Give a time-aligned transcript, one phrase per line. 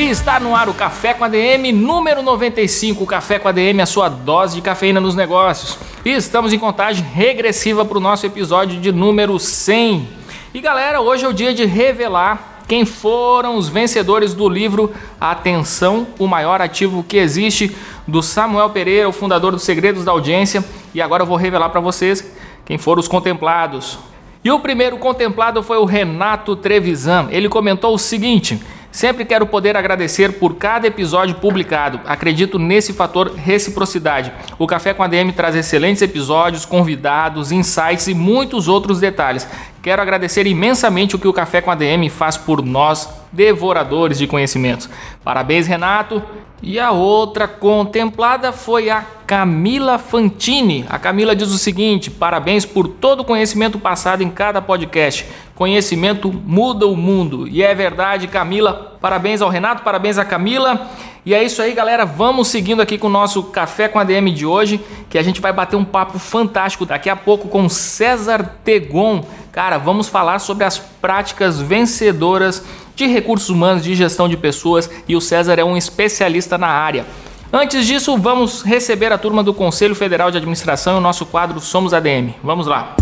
[0.00, 4.08] E está no ar o Café com ADM número 95, Café com ADM, a sua
[4.08, 5.76] dose de cafeína nos negócios.
[6.02, 10.08] E estamos em contagem regressiva para o nosso episódio de número 100.
[10.54, 14.90] E galera, hoje é o dia de revelar quem foram os vencedores do livro
[15.20, 17.76] Atenção, o maior ativo que existe,
[18.08, 20.64] do Samuel Pereira, o fundador dos Segredos da Audiência.
[20.94, 22.26] E agora eu vou revelar para vocês
[22.64, 23.98] quem foram os contemplados.
[24.42, 27.28] E o primeiro contemplado foi o Renato Trevisan.
[27.30, 28.58] Ele comentou o seguinte.
[28.92, 32.00] Sempre quero poder agradecer por cada episódio publicado.
[32.06, 34.32] Acredito nesse fator reciprocidade.
[34.58, 39.46] O Café com a DM traz excelentes episódios, convidados, insights e muitos outros detalhes.
[39.82, 44.26] Quero agradecer imensamente o que o Café com a DM faz por nós, devoradores de
[44.26, 44.90] conhecimentos.
[45.24, 46.22] Parabéns, Renato.
[46.62, 50.84] E a outra contemplada foi a Camila Fantini.
[50.90, 55.26] A Camila diz o seguinte: parabéns por todo o conhecimento passado em cada podcast.
[55.54, 57.48] Conhecimento muda o mundo.
[57.48, 58.89] E é verdade, Camila.
[59.00, 60.88] Parabéns ao Renato, parabéns à Camila.
[61.24, 62.04] E é isso aí, galera.
[62.04, 65.40] Vamos seguindo aqui com o nosso Café com a DM de hoje, que a gente
[65.40, 69.24] vai bater um papo fantástico daqui a pouco com César Tegon.
[69.52, 75.16] Cara, vamos falar sobre as práticas vencedoras de recursos humanos, de gestão de pessoas, e
[75.16, 77.06] o César é um especialista na área.
[77.52, 81.58] Antes disso, vamos receber a turma do Conselho Federal de Administração e o nosso quadro
[81.58, 82.34] Somos ADM.
[82.42, 82.94] Vamos lá.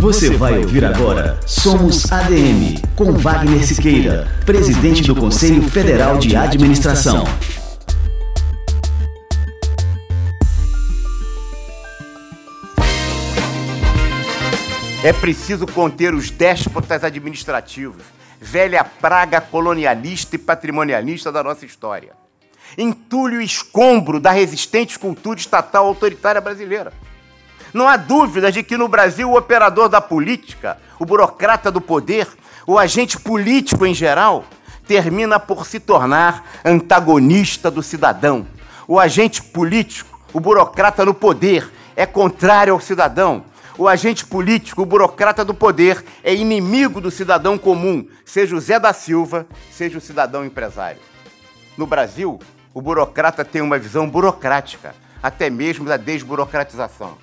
[0.00, 7.22] Você vai ouvir agora Somos ADM, com Wagner Siqueira, presidente do Conselho Federal de Administração.
[15.04, 18.02] É preciso conter os déspotas administrativos,
[18.40, 22.12] velha praga colonialista e patrimonialista da nossa história.
[22.78, 26.90] Entulhe o escombro da resistente cultura estatal autoritária brasileira.
[27.72, 32.26] Não há dúvida de que no Brasil o operador da política, o burocrata do poder,
[32.66, 34.44] o agente político em geral,
[34.86, 38.46] termina por se tornar antagonista do cidadão.
[38.88, 43.44] O agente político, o burocrata no poder, é contrário ao cidadão
[43.80, 48.78] o agente político, o burocrata do poder, é inimigo do cidadão comum, seja o Zé
[48.78, 51.00] da Silva, seja o cidadão empresário.
[51.78, 52.38] No Brasil,
[52.74, 57.16] o burocrata tem uma visão burocrática, até mesmo da desburocratização.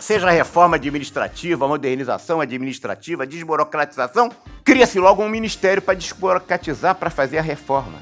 [0.00, 4.30] Seja reforma administrativa, modernização administrativa, desburocratização,
[4.64, 7.98] cria-se logo um ministério para desburocratizar, para fazer a reforma.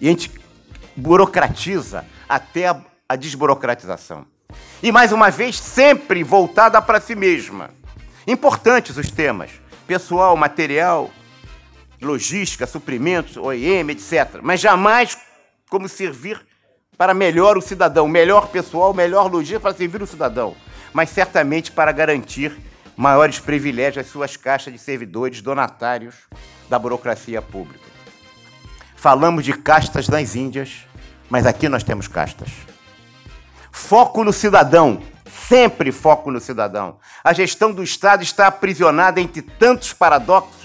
[0.00, 0.30] E a gente
[0.96, 4.26] burocratiza até a, a desburocratização.
[4.82, 7.70] E mais uma vez, sempre voltada para si mesma.
[8.26, 9.50] Importantes os temas:
[9.86, 11.10] pessoal, material,
[12.00, 14.40] logística, suprimentos, OEM, etc.
[14.42, 15.16] Mas jamais
[15.68, 16.40] como servir
[17.00, 20.54] para melhor o cidadão, melhor pessoal, melhor logística para servir o cidadão,
[20.92, 22.54] mas certamente para garantir
[22.94, 26.14] maiores privilégios às suas caixas de servidores donatários
[26.68, 27.86] da burocracia pública.
[28.94, 30.84] Falamos de castas nas Índias,
[31.30, 32.50] mas aqui nós temos castas.
[33.72, 35.00] Foco no cidadão.
[35.48, 36.98] Sempre foco no cidadão.
[37.24, 40.59] A gestão do Estado está aprisionada entre tantos paradoxos,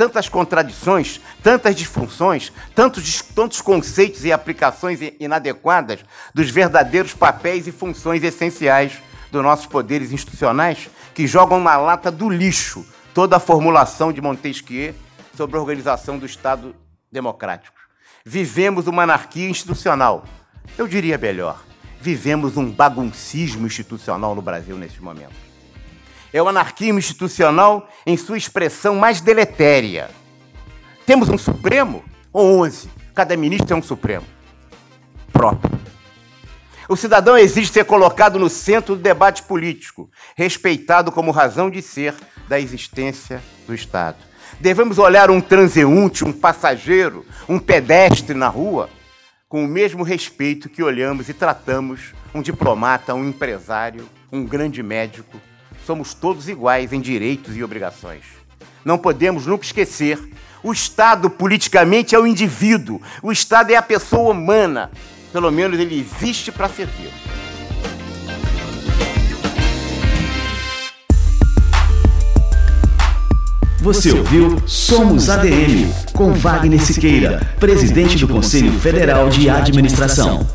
[0.00, 6.00] tantas contradições, tantas disfunções, tantos, tantos conceitos e aplicações inadequadas
[6.32, 8.94] dos verdadeiros papéis e funções essenciais
[9.30, 14.94] dos nossos poderes institucionais que jogam na lata do lixo toda a formulação de Montesquieu
[15.36, 16.74] sobre a organização do Estado
[17.12, 17.76] democrático.
[18.24, 20.24] Vivemos uma anarquia institucional.
[20.78, 21.62] Eu diria melhor
[22.00, 25.49] vivemos um baguncismo institucional no Brasil neste momento.
[26.32, 30.10] É o anarquismo institucional em sua expressão mais deletéria.
[31.04, 32.88] Temos um Supremo ou 11.
[33.14, 34.26] Cada ministro é um Supremo
[35.32, 35.78] próprio.
[36.88, 42.14] O cidadão exige ser colocado no centro do debate político, respeitado como razão de ser
[42.48, 44.18] da existência do Estado.
[44.58, 48.90] Devemos olhar um transeunte, um passageiro, um pedestre na rua
[49.48, 55.40] com o mesmo respeito que olhamos e tratamos um diplomata, um empresário, um grande médico.
[55.90, 58.22] Somos todos iguais em direitos e obrigações.
[58.84, 60.20] Não podemos nunca esquecer:
[60.62, 64.88] o Estado politicamente é o indivíduo, o Estado é a pessoa humana.
[65.32, 67.10] Pelo menos ele existe para servir.
[73.80, 80.46] Você ouviu Somos ADM com Wagner Siqueira, presidente do Conselho Federal de Administração.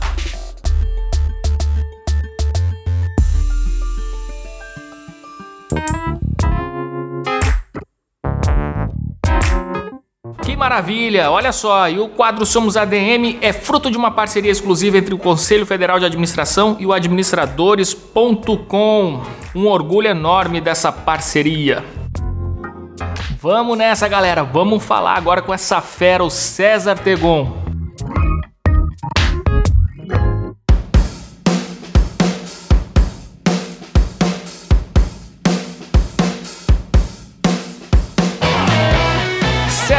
[10.66, 11.30] Maravilha!
[11.30, 15.18] Olha só, e o quadro Somos ADM é fruto de uma parceria exclusiva entre o
[15.18, 19.22] Conselho Federal de Administração e o administradores.com.
[19.54, 21.84] Um orgulho enorme dessa parceria.
[23.40, 24.44] Vamos nessa, galera.
[24.44, 27.65] Vamos falar agora com essa fera, o César Tegon.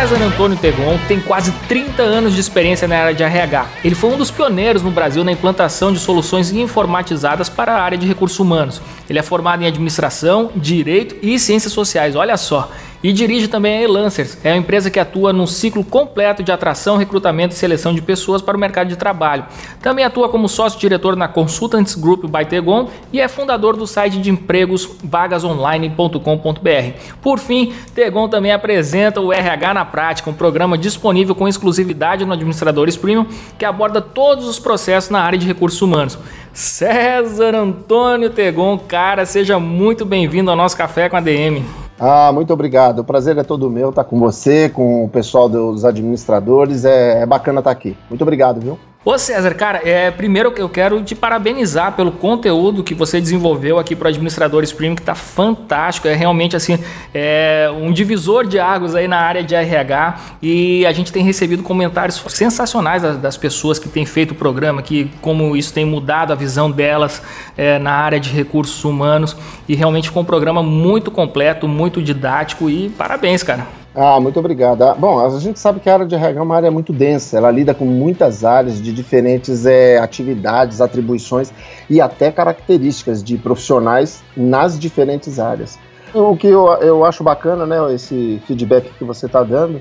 [0.08, 3.66] César Antônio Tegon tem quase 30 anos de experiência na área de RH.
[3.82, 7.98] Ele foi um dos pioneiros no Brasil na implantação de soluções informatizadas para a área
[7.98, 8.80] de recursos humanos.
[9.10, 12.14] Ele é formado em administração, direito e ciências sociais.
[12.14, 12.70] Olha só,
[13.06, 16.96] e dirige também a Elancers, é uma empresa que atua num ciclo completo de atração,
[16.96, 19.44] recrutamento e seleção de pessoas para o mercado de trabalho.
[19.80, 24.28] Também atua como sócio-diretor na Consultants Group by Tegon e é fundador do site de
[24.28, 27.00] empregos vagasonline.com.br.
[27.22, 32.32] Por fim, Tegon também apresenta o RH na prática, um programa disponível com exclusividade no
[32.32, 33.26] Administradores Premium
[33.56, 36.18] que aborda todos os processos na área de recursos humanos.
[36.56, 41.62] César Antônio Tegon, cara, seja muito bem-vindo ao nosso Café com a DM.
[42.00, 43.00] Ah, muito obrigado.
[43.00, 46.86] O prazer é todo meu estar com você, com o pessoal dos administradores.
[46.86, 47.94] É, é bacana estar aqui.
[48.08, 48.78] Muito obrigado, viu?
[49.08, 53.94] Ô César, cara, é, primeiro eu quero te parabenizar pelo conteúdo que você desenvolveu aqui
[53.94, 56.76] para o Administradores Premium, que está fantástico, é realmente assim,
[57.14, 61.62] é um divisor de águas aí na área de RH e a gente tem recebido
[61.62, 66.32] comentários sensacionais das, das pessoas que têm feito o programa, que como isso tem mudado
[66.32, 67.22] a visão delas
[67.56, 69.36] é, na área de recursos humanos.
[69.68, 72.68] E realmente ficou um programa muito completo, muito didático.
[72.68, 73.85] E parabéns, cara.
[73.98, 74.82] Ah, muito obrigado.
[74.82, 77.38] Ah, bom, a gente sabe que a área de RH é uma área muito densa,
[77.38, 81.50] ela lida com muitas áreas de diferentes é, atividades, atribuições
[81.88, 85.78] e até características de profissionais nas diferentes áreas.
[86.12, 89.80] O que eu, eu acho bacana, né, esse feedback que você está dando,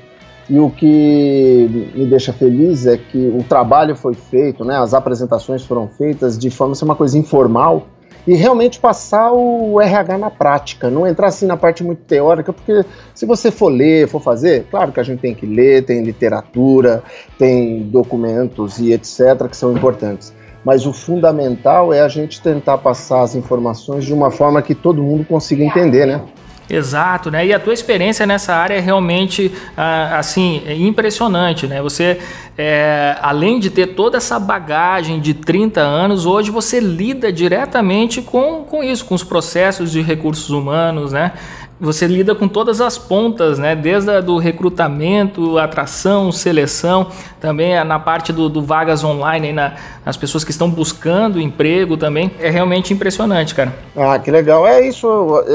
[0.49, 5.65] e o que me deixa feliz é que o trabalho foi feito, né, as apresentações
[5.65, 7.85] foram feitas de forma a ser uma coisa informal,
[8.27, 12.83] e realmente passar o RH na prática, não entrar assim na parte muito teórica, porque
[13.13, 17.03] se você for ler, for fazer, claro que a gente tem que ler, tem literatura,
[17.37, 19.47] tem documentos e etc.
[19.49, 20.33] que são importantes.
[20.63, 25.03] Mas o fundamental é a gente tentar passar as informações de uma forma que todo
[25.03, 26.21] mundo consiga entender, né?
[26.69, 27.45] Exato, né?
[27.45, 31.81] E a tua experiência nessa área é realmente ah, assim impressionante, né?
[31.81, 32.19] Você,
[32.57, 38.63] é, além de ter toda essa bagagem de 30 anos, hoje você lida diretamente com,
[38.63, 41.33] com isso, com os processos de recursos humanos, né?
[41.79, 43.75] Você lida com todas as pontas, né?
[43.75, 47.07] Desde a, do recrutamento, atração, seleção,
[47.39, 49.73] também na parte do, do vagas online, na,
[50.05, 52.31] nas pessoas que estão buscando emprego também.
[52.39, 53.73] É realmente impressionante, cara.
[53.95, 54.65] Ah, que legal.
[54.65, 55.07] É isso,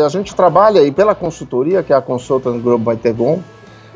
[0.05, 3.41] a gente trabalha pela consultoria, que é a Consultant Group by Tegon,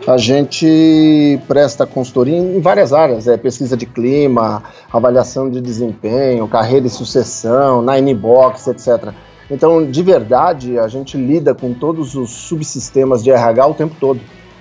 [0.06, 4.62] a gente presta consultoria em várias áreas, é pesquisa de clima,
[4.93, 9.15] avaliação de desempenho, carreira e sucessão, nine box, etc.
[9.50, 14.20] Então, de verdade, a gente lida com todos os subsistemas de RH o tempo todo,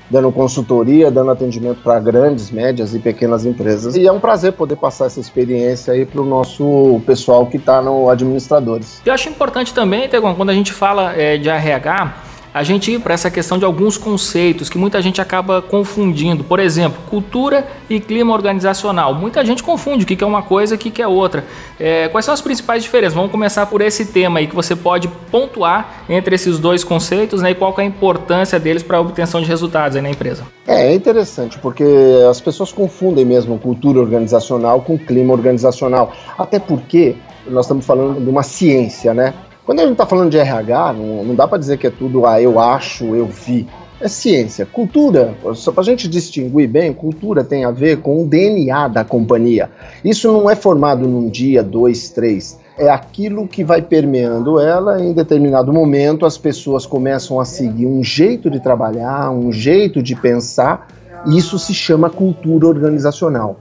[0.09, 3.95] dando consultoria, dando atendimento para grandes, médias e pequenas empresas.
[3.95, 7.81] E é um prazer poder passar essa experiência aí para o nosso pessoal que está
[7.81, 9.01] no Administradores.
[9.05, 12.13] Eu acho importante também, Tegon, quando a gente fala é, de RH,
[12.53, 16.43] a gente ir para essa questão de alguns conceitos que muita gente acaba confundindo.
[16.43, 19.15] Por exemplo, cultura e clima organizacional.
[19.15, 21.43] Muita gente confunde o que é uma coisa e o que é outra.
[21.79, 23.15] É, quais são as principais diferenças?
[23.15, 27.51] Vamos começar por esse tema aí que você pode pontuar entre esses dois conceitos né,
[27.51, 30.43] e qual é a importância deles para a obtenção de resultados na empresa.
[30.67, 31.85] É, é interessante porque
[32.29, 36.13] as pessoas confundem mesmo cultura organizacional com clima organizacional.
[36.37, 37.15] Até porque
[37.47, 39.33] nós estamos falando de uma ciência, né?
[39.65, 42.25] Quando a gente está falando de RH, não, não dá para dizer que é tudo
[42.25, 43.65] ah, eu acho, eu vi.
[44.01, 44.65] É ciência.
[44.65, 49.05] Cultura, só para a gente distinguir bem, cultura tem a ver com o DNA da
[49.05, 49.69] companhia.
[50.03, 52.59] Isso não é formado num dia, dois, três.
[52.77, 55.01] É aquilo que vai permeando ela.
[55.01, 60.13] Em determinado momento, as pessoas começam a seguir um jeito de trabalhar, um jeito de
[60.13, 60.87] pensar.
[61.25, 63.55] E isso se chama cultura organizacional.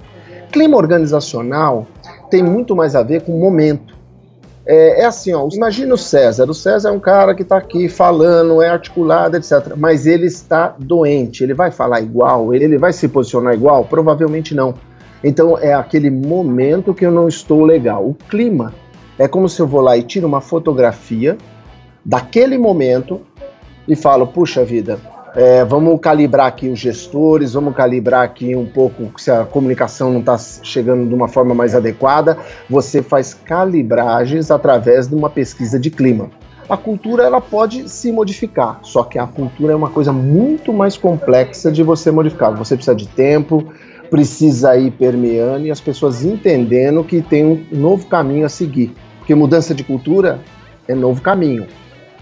[0.51, 1.87] Clima organizacional
[2.29, 4.02] tem muito mais a ver com momento.
[4.65, 6.49] É, é, assim, ó, imagina o César.
[6.49, 9.75] O César é um cara que está aqui falando, é articulado, etc.
[9.77, 11.43] Mas ele está doente.
[11.43, 12.55] Ele vai falar igual?
[12.55, 13.85] Ele, vai se posicionar igual?
[13.85, 14.75] Provavelmente não.
[15.23, 18.09] Então é aquele momento que eu não estou legal.
[18.09, 18.73] O clima
[19.19, 21.37] é como se eu vou lá e tiro uma fotografia
[22.05, 23.21] daquele momento
[23.87, 24.99] e falo, puxa vida,
[25.35, 30.21] é, vamos calibrar aqui os gestores, vamos calibrar aqui um pouco se a comunicação não
[30.21, 32.37] está chegando de uma forma mais adequada.
[32.69, 36.31] Você faz calibragens através de uma pesquisa de clima.
[36.69, 40.97] A cultura ela pode se modificar, só que a cultura é uma coisa muito mais
[40.97, 42.55] complexa de você modificar.
[42.55, 43.73] Você precisa de tempo,
[44.11, 48.95] precisa ir permeando e as pessoas entendendo que tem um novo caminho a seguir.
[49.19, 50.41] Porque mudança de cultura
[50.87, 51.67] é novo caminho.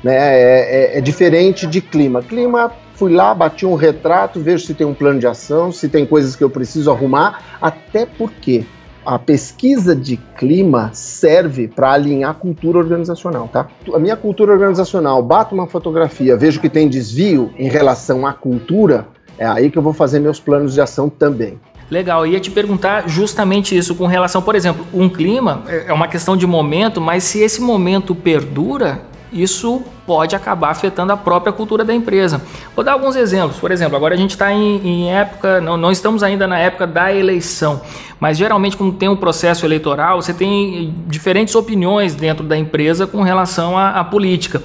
[0.02, 0.14] Né?
[0.17, 2.23] É, é, é diferente de clima.
[2.23, 6.04] Clima fui lá, bati um retrato, vejo se tem um plano de ação, se tem
[6.04, 8.62] coisas que eu preciso arrumar, até porque
[9.07, 13.69] a pesquisa de clima serve para alinhar a cultura organizacional, tá?
[13.95, 19.09] A minha cultura organizacional, bato uma fotografia, vejo que tem desvio em relação à cultura,
[19.38, 21.59] é aí que eu vou fazer meus planos de ação também.
[21.90, 26.07] Legal, eu ia te perguntar justamente isso com relação, por exemplo, um clima é uma
[26.07, 31.84] questão de momento, mas se esse momento perdura, isso pode acabar afetando a própria cultura
[31.84, 32.42] da empresa.
[32.75, 33.58] Vou dar alguns exemplos.
[33.58, 36.87] Por exemplo, agora a gente está em, em, época, não, não estamos ainda na época
[36.87, 37.80] da eleição,
[38.18, 43.22] mas geralmente, quando tem um processo eleitoral, você tem diferentes opiniões dentro da empresa com
[43.22, 44.62] relação à, à política.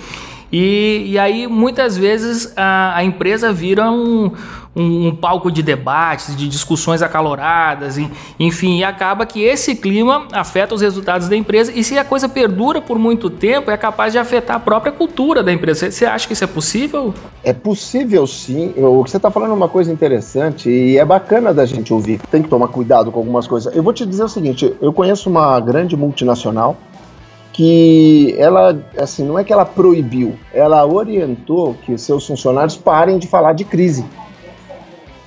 [0.51, 4.31] E, e, aí, muitas vezes, a, a empresa vira um
[4.75, 7.97] um, um, palco de debates, de discussões acaloradas,
[8.39, 12.27] enfim, e acaba que esse clima afeta os resultados da empresa e se a coisa
[12.27, 15.89] perdura por muito tempo, é capaz de afetar a própria cultura da empresa.
[15.89, 17.13] Você acha que isso é possível?
[17.43, 18.73] É possível sim.
[18.77, 22.19] O que você está falando é uma coisa interessante e é bacana da gente ouvir.
[22.29, 23.73] Tem que tomar cuidado com algumas coisas.
[23.75, 26.77] Eu vou te dizer o seguinte: eu conheço uma grande multinacional
[27.55, 33.27] que ela, assim, não é que ela proibiu, ela orientou que seus funcionários parem de
[33.27, 34.03] falar de crise.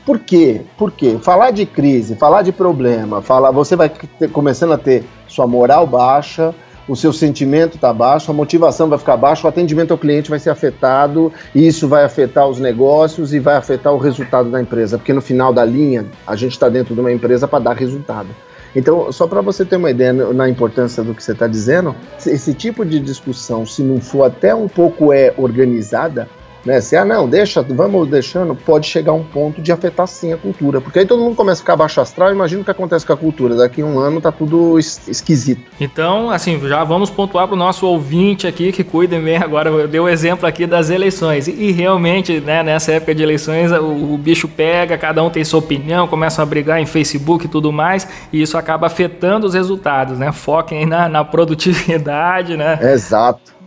[0.08, 0.62] Por quê?
[0.78, 1.18] Por quê?
[1.20, 5.86] Falar de crise, falar de problema, falar, você vai ter, começando a ter sua moral
[5.86, 6.54] baixa,
[6.88, 10.38] o seu sentimento está baixo, a motivação vai ficar baixa, o atendimento ao cliente vai
[10.38, 14.96] ser afetado, e isso vai afetar os negócios e vai afetar o resultado da empresa,
[14.96, 18.28] porque no final da linha a gente está dentro de uma empresa para dar resultado.
[18.74, 22.54] Então, só para você ter uma ideia na importância do que você está dizendo, esse
[22.54, 26.30] tipo de discussão, se não for até um pouco é organizada,
[26.68, 26.80] né?
[26.82, 30.80] Se, ah, não, deixa, vamos deixando, pode chegar um ponto de afetar sim a cultura.
[30.80, 33.16] Porque aí todo mundo começa a ficar baixo astral, imagina o que acontece com a
[33.16, 33.56] cultura.
[33.56, 35.62] Daqui a um ano tá tudo esquisito.
[35.80, 39.88] Então, assim, já vamos pontuar para o nosso ouvinte aqui que cuida bem agora.
[39.88, 41.48] Deu o exemplo aqui das eleições.
[41.48, 45.60] E, realmente, né, nessa época de eleições, o, o, bicho pega, cada um tem sua
[45.60, 50.18] opinião, começam a brigar em Facebook e tudo mais, e isso acaba afetando os resultados,
[50.18, 50.32] né?
[50.32, 52.78] Foquem na, na produtividade, né?
[52.82, 53.57] Exato.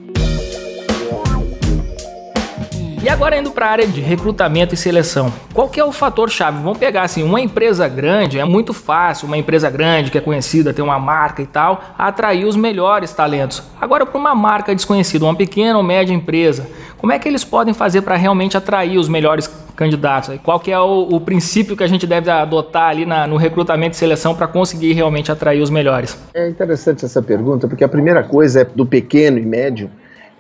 [3.04, 5.34] E agora indo para a área de recrutamento e seleção.
[5.56, 6.62] Qual que é o fator chave?
[6.62, 10.72] Vamos pegar assim, uma empresa grande, é muito fácil, uma empresa grande que é conhecida,
[10.72, 13.64] tem uma marca e tal, atrair os melhores talentos.
[13.82, 17.74] Agora para uma marca desconhecida, uma pequena ou média empresa, como é que eles podem
[17.74, 20.40] fazer para realmente atrair os melhores candidatos?
[20.44, 23.96] Qual que é o, o, princípio que a gente deve adotar ali na, no recrutamento
[23.96, 26.16] e seleção para conseguir realmente atrair os melhores?
[26.36, 29.90] É interessante essa pergunta, porque a primeira coisa é do pequeno e médio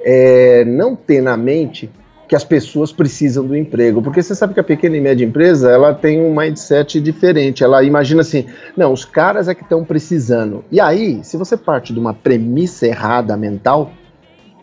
[0.03, 1.89] é não ter na mente
[2.31, 5.69] que as pessoas precisam do emprego, porque você sabe que a pequena e média empresa
[5.69, 7.61] ela tem um mindset diferente.
[7.61, 8.45] Ela imagina assim,
[8.77, 10.63] não, os caras é que estão precisando.
[10.71, 13.91] E aí, se você parte de uma premissa errada mental,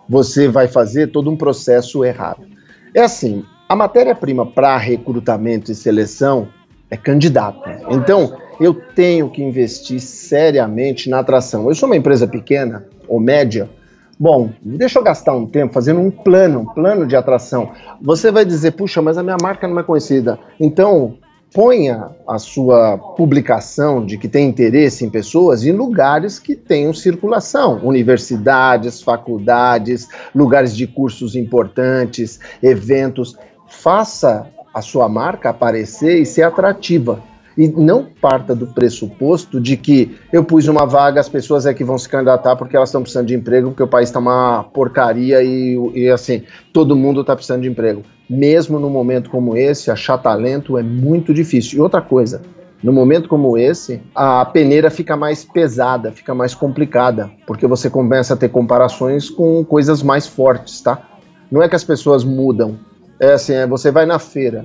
[0.09, 2.41] você vai fazer todo um processo errado.
[2.95, 6.49] É assim, a matéria-prima para recrutamento e seleção
[6.91, 7.69] é candidato.
[7.91, 11.69] Então, eu tenho que investir seriamente na atração.
[11.69, 13.69] Eu sou uma empresa pequena ou média,
[14.21, 17.71] Bom, deixa eu gastar um tempo fazendo um plano, um plano de atração.
[18.03, 20.39] Você vai dizer, puxa, mas a minha marca não é conhecida.
[20.59, 21.19] Então,
[21.55, 27.81] ponha a sua publicação de que tem interesse em pessoas em lugares que tenham circulação,
[27.85, 33.37] universidades, faculdades, lugares de cursos importantes, eventos.
[33.69, 37.23] Faça a sua marca aparecer e ser atrativa.
[37.59, 41.83] E não parta do pressuposto de que eu pus uma vaga, as pessoas é que
[41.83, 45.43] vão se candidatar porque elas estão precisando de emprego, porque o país está uma porcaria
[45.43, 48.05] e, e assim, todo mundo está precisando de emprego.
[48.31, 51.79] Mesmo num momento como esse, achar talento é muito difícil.
[51.79, 52.43] E outra coisa,
[52.81, 58.35] no momento como esse, a peneira fica mais pesada, fica mais complicada, porque você começa
[58.35, 61.03] a ter comparações com coisas mais fortes, tá?
[61.51, 62.79] Não é que as pessoas mudam.
[63.19, 64.65] É assim, é, você vai na feira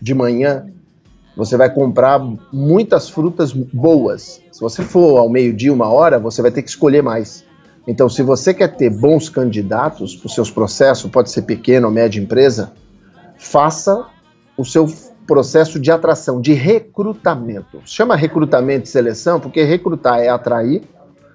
[0.00, 0.66] de manhã,
[1.40, 2.20] você vai comprar
[2.52, 4.42] muitas frutas boas.
[4.52, 7.46] Se você for ao meio-dia, uma hora, você vai ter que escolher mais.
[7.86, 11.92] Então, se você quer ter bons candidatos para os seus processos, pode ser pequena ou
[11.92, 12.72] média empresa,
[13.38, 14.04] faça
[14.54, 14.86] o seu
[15.26, 17.80] processo de atração, de recrutamento.
[17.86, 20.82] Chama recrutamento e seleção porque recrutar é atrair,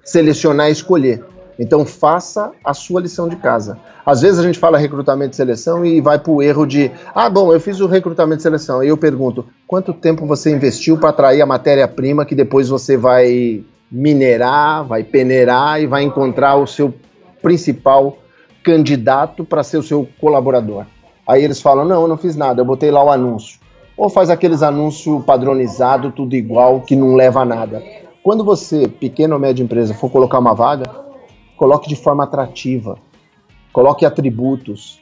[0.04, 1.24] selecionar é escolher.
[1.58, 3.78] Então faça a sua lição de casa.
[4.04, 7.28] Às vezes a gente fala recrutamento e seleção e vai para o erro de, ah,
[7.30, 8.84] bom, eu fiz o recrutamento e seleção.
[8.84, 13.64] E eu pergunto, quanto tempo você investiu para atrair a matéria-prima que depois você vai
[13.90, 16.92] minerar, vai peneirar e vai encontrar o seu
[17.42, 18.18] principal
[18.62, 20.84] candidato para ser o seu colaborador?
[21.26, 23.58] Aí eles falam, não, eu não fiz nada, eu botei lá o anúncio.
[23.96, 27.82] Ou faz aqueles anúncios padronizados, tudo igual, que não leva a nada.
[28.22, 31.05] Quando você, pequena ou média empresa, for colocar uma vaga,
[31.56, 32.98] coloque de forma atrativa,
[33.72, 35.00] coloque atributos.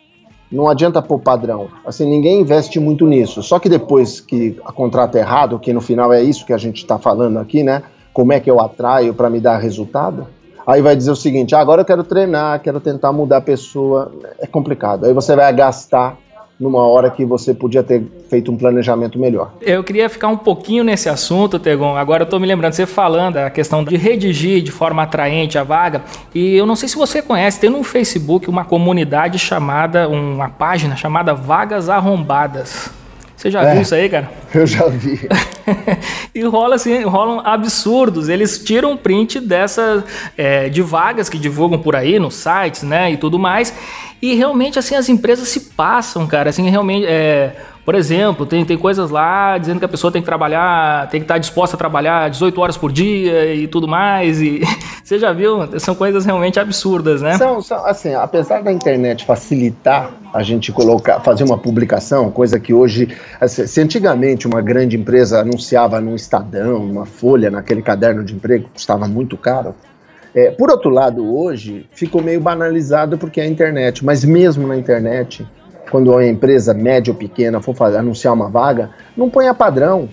[0.50, 1.68] Não adianta pôr padrão.
[1.84, 3.42] Assim, ninguém investe muito nisso.
[3.42, 6.78] Só que depois que a contrata errado, que no final é isso que a gente
[6.78, 7.82] está falando aqui, né?
[8.12, 10.26] Como é que eu atraio para me dar resultado?
[10.66, 14.12] Aí vai dizer o seguinte: ah, agora eu quero treinar, quero tentar mudar a pessoa.
[14.38, 15.06] É complicado.
[15.06, 16.16] Aí você vai gastar
[16.58, 19.52] numa hora que você podia ter feito um planejamento melhor.
[19.60, 21.96] Eu queria ficar um pouquinho nesse assunto, Tegon.
[21.96, 25.64] Agora eu estou me lembrando, você falando a questão de redigir de forma atraente a
[25.64, 26.02] vaga,
[26.34, 30.96] e eu não sei se você conhece, tem no Facebook uma comunidade chamada, uma página
[30.96, 33.03] chamada Vagas Arrombadas.
[33.36, 34.30] Você já é, viu isso aí, cara?
[34.54, 35.28] Eu já vi.
[36.34, 38.28] e rola assim, rolam absurdos.
[38.28, 40.04] Eles tiram print dessa
[40.36, 43.74] é, de vagas que divulgam por aí nos sites, né, e tudo mais.
[44.22, 46.50] E realmente assim as empresas se passam, cara.
[46.50, 50.26] Assim realmente é por exemplo, tem, tem coisas lá dizendo que a pessoa tem que
[50.26, 54.40] trabalhar, tem que estar disposta a trabalhar 18 horas por dia e tudo mais.
[54.40, 54.62] E
[55.04, 55.78] você já viu?
[55.78, 57.36] São coisas realmente absurdas, né?
[57.36, 62.72] São, são assim, apesar da internet facilitar a gente colocar, fazer uma publicação, coisa que
[62.72, 68.34] hoje, assim, se antigamente uma grande empresa anunciava num Estadão, numa folha, naquele caderno de
[68.34, 69.74] emprego, custava muito caro.
[70.34, 74.76] É, por outro lado, hoje ficou meio banalizado porque é a internet, mas mesmo na
[74.76, 75.46] internet,
[75.90, 80.08] quando uma empresa média ou pequena for fazer, anunciar uma vaga, não ponha padrão.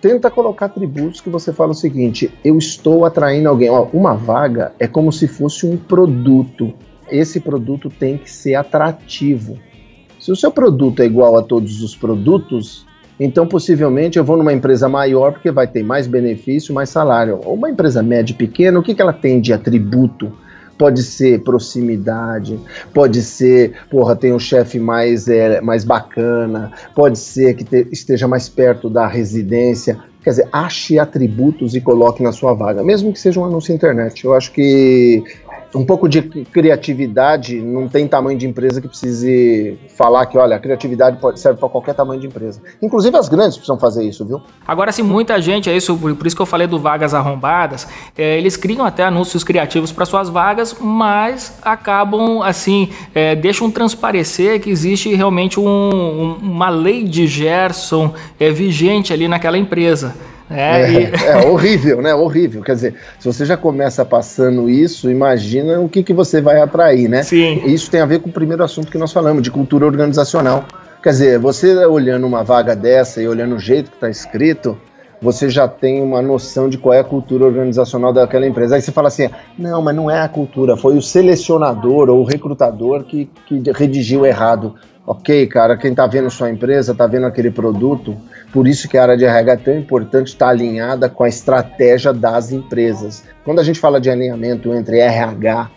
[0.00, 3.70] Tenta colocar atributos que você fala o seguinte: eu estou atraindo alguém.
[3.70, 6.74] Ó, uma vaga é como se fosse um produto.
[7.10, 9.58] Esse produto tem que ser atrativo.
[10.20, 12.86] Se o seu produto é igual a todos os produtos,
[13.18, 17.40] então possivelmente eu vou numa empresa maior porque vai ter mais benefício, mais salário.
[17.44, 20.32] Ou uma empresa média e pequena, o que, que ela tem de atributo?
[20.76, 22.58] Pode ser proximidade,
[22.92, 28.26] pode ser, porra, tem um chefe mais, é, mais bacana, pode ser que te, esteja
[28.26, 29.98] mais perto da residência.
[30.22, 34.24] Quer dizer, ache atributos e coloque na sua vaga, mesmo que seja um anúncio internet.
[34.24, 35.22] Eu acho que
[35.74, 40.58] um pouco de criatividade não tem tamanho de empresa que precise falar que, olha, a
[40.58, 42.60] criatividade pode, serve para qualquer tamanho de empresa.
[42.80, 44.40] Inclusive as grandes precisam fazer isso, viu?
[44.66, 48.38] Agora, se muita gente, é isso, por isso que eu falei do vagas arrombadas, é,
[48.38, 54.70] eles criam até anúncios criativos para suas vagas, mas acabam, assim, é, deixam transparecer que
[54.70, 60.14] existe realmente um, um, uma lei de Gerson é, vigente ali naquela empresa.
[60.50, 61.14] É, é, e...
[61.26, 62.14] é, horrível, né?
[62.14, 62.62] Horrível.
[62.62, 67.08] Quer dizer, se você já começa passando isso, imagina o que, que você vai atrair,
[67.08, 67.22] né?
[67.22, 67.62] Sim.
[67.66, 70.64] Isso tem a ver com o primeiro assunto que nós falamos, de cultura organizacional.
[71.02, 74.76] Quer dizer, você olhando uma vaga dessa e olhando o jeito que está escrito,
[75.20, 78.74] você já tem uma noção de qual é a cultura organizacional daquela empresa.
[78.74, 82.24] Aí você fala assim: não, mas não é a cultura, foi o selecionador ou o
[82.24, 84.74] recrutador que, que redigiu errado.
[85.06, 88.16] Ok, cara, quem está vendo sua empresa, está vendo aquele produto,
[88.54, 91.28] por isso que a área de RH é tão importante estar tá alinhada com a
[91.28, 93.24] estratégia das empresas.
[93.44, 95.72] Quando a gente fala de alinhamento entre RH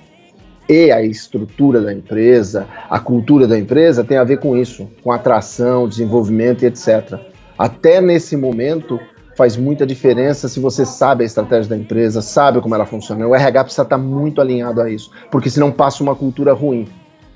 [0.69, 5.11] e a estrutura da empresa, a cultura da empresa, tem a ver com isso, com
[5.11, 7.19] atração, desenvolvimento e etc.
[7.57, 8.99] Até nesse momento,
[9.35, 13.25] faz muita diferença se você sabe a estratégia da empresa, sabe como ela funciona.
[13.25, 16.87] O RH precisa estar muito alinhado a isso, porque senão passa uma cultura ruim.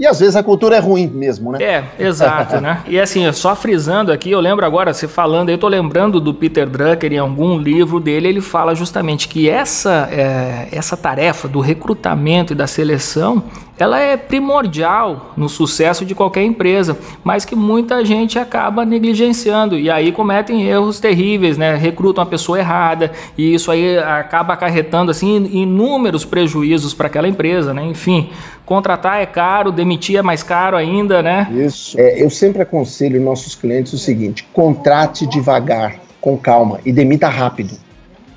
[0.02, 1.64] E às vezes a cultura é ruim mesmo, né?
[1.64, 2.82] É, exato, né?
[2.90, 6.68] E assim, só frisando aqui, eu lembro agora, você falando, eu tô lembrando do Peter
[6.68, 12.54] Drucker em algum livro dele, ele fala justamente que essa, é, essa tarefa do recrutamento
[12.54, 13.44] e da seleção,
[13.78, 19.90] ela é primordial no sucesso de qualquer empresa, mas que muita gente acaba negligenciando e
[19.90, 21.76] aí cometem erros terríveis, né?
[21.76, 27.74] Recrutam a pessoa errada e isso aí acaba acarretando assim inúmeros prejuízos para aquela empresa,
[27.74, 27.84] né?
[27.86, 28.30] Enfim,
[28.66, 31.48] contratar é caro, demitir é mais caro ainda, né?
[31.52, 32.00] Isso.
[32.00, 37.91] É, eu sempre aconselho nossos clientes o seguinte: contrate devagar, com calma e demita rápido.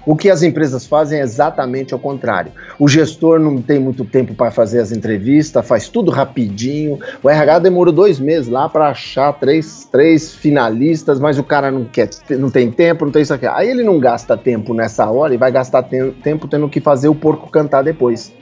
[0.07, 2.53] O que as empresas fazem é exatamente ao contrário.
[2.79, 6.99] O gestor não tem muito tempo para fazer as entrevistas, faz tudo rapidinho.
[7.23, 11.85] O RH demorou dois meses lá para achar três, três finalistas, mas o cara não
[11.85, 13.47] quer, não tem tempo, não tem isso aqui.
[13.47, 17.15] Aí ele não gasta tempo nessa hora e vai gastar tempo tendo que fazer o
[17.15, 18.33] porco cantar depois.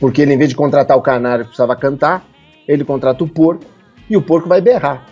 [0.00, 2.26] Porque ele, em vez de contratar o canário que precisava cantar,
[2.66, 3.64] ele contrata o porco
[4.10, 5.06] e o porco vai berrar.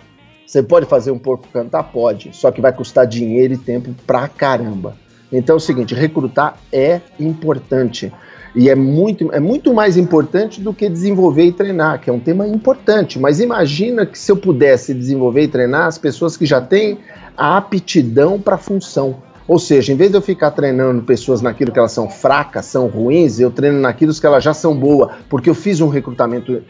[0.45, 1.83] Você pode fazer um porco cantar?
[1.83, 5.04] Pode, só que vai custar dinheiro e tempo pra caramba.
[5.31, 8.11] Então é o seguinte, recrutar é importante.
[8.55, 12.19] E é muito, é muito mais importante do que desenvolver e treinar, que é um
[12.19, 13.19] tema importante.
[13.19, 16.99] Mas imagina que se eu pudesse desenvolver e treinar as pessoas que já têm
[17.35, 19.17] a aptidão para a função.
[19.45, 22.87] Ou seja, em vez de eu ficar treinando pessoas naquilo que elas são fracas, são
[22.87, 26.63] ruins, eu treino naquilo que elas já são boas, porque eu fiz um recrutamento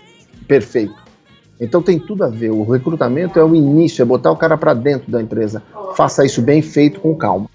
[0.48, 0.96] perfeito.
[1.62, 2.50] Então tem tudo a ver.
[2.50, 5.64] O recrutamento é o início, é botar o cara para dentro da empresa.
[5.96, 7.50] Faça isso bem feito, com calma.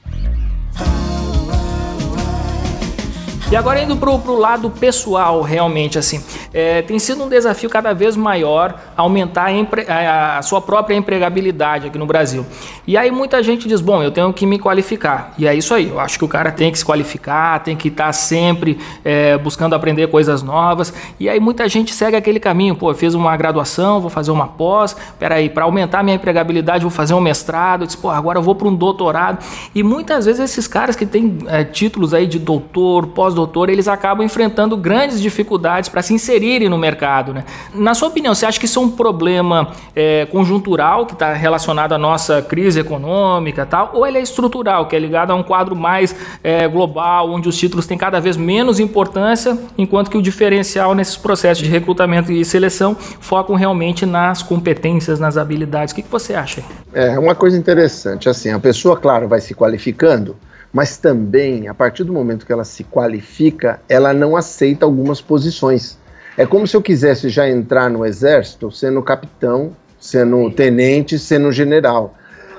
[3.50, 6.22] E agora indo pro, pro lado pessoal, realmente, assim,
[6.54, 9.48] é, tem sido um desafio cada vez maior aumentar
[9.88, 12.46] a, a, sua própria empregabilidade aqui no Brasil.
[12.86, 15.34] E aí muita gente diz, bom, eu tenho que me qualificar.
[15.36, 17.88] E é isso aí, eu acho que o cara tem que se qualificar, tem que
[17.88, 20.94] estar tá sempre é, buscando aprender coisas novas.
[21.18, 24.46] E aí muita gente segue aquele caminho, pô, eu fiz uma graduação, vou fazer uma
[24.46, 28.42] pós, peraí, para aumentar minha empregabilidade, vou fazer um mestrado, eu disse, pô, agora eu
[28.44, 29.44] vou para um doutorado.
[29.74, 33.88] E muitas vezes esses caras que têm é, títulos aí de doutor, pós-doutor, doutor, eles
[33.88, 37.32] acabam enfrentando grandes dificuldades para se inserirem no mercado.
[37.32, 37.44] Né?
[37.74, 41.92] Na sua opinião, você acha que isso é um problema é, conjuntural que está relacionado
[41.92, 45.74] à nossa crise econômica tal, ou ele é estrutural, que é ligado a um quadro
[45.74, 50.94] mais é, global, onde os títulos têm cada vez menos importância, enquanto que o diferencial
[50.94, 55.92] nesses processos de recrutamento e seleção focam realmente nas competências, nas habilidades.
[55.92, 56.62] O que, que você acha?
[56.92, 60.36] É uma coisa interessante, assim, a pessoa, claro, vai se qualificando,
[60.72, 65.98] mas também, a partir do momento que ela se qualifica, ela não aceita algumas posições.
[66.36, 72.14] É como se eu quisesse já entrar no exército sendo capitão, sendo tenente, sendo general.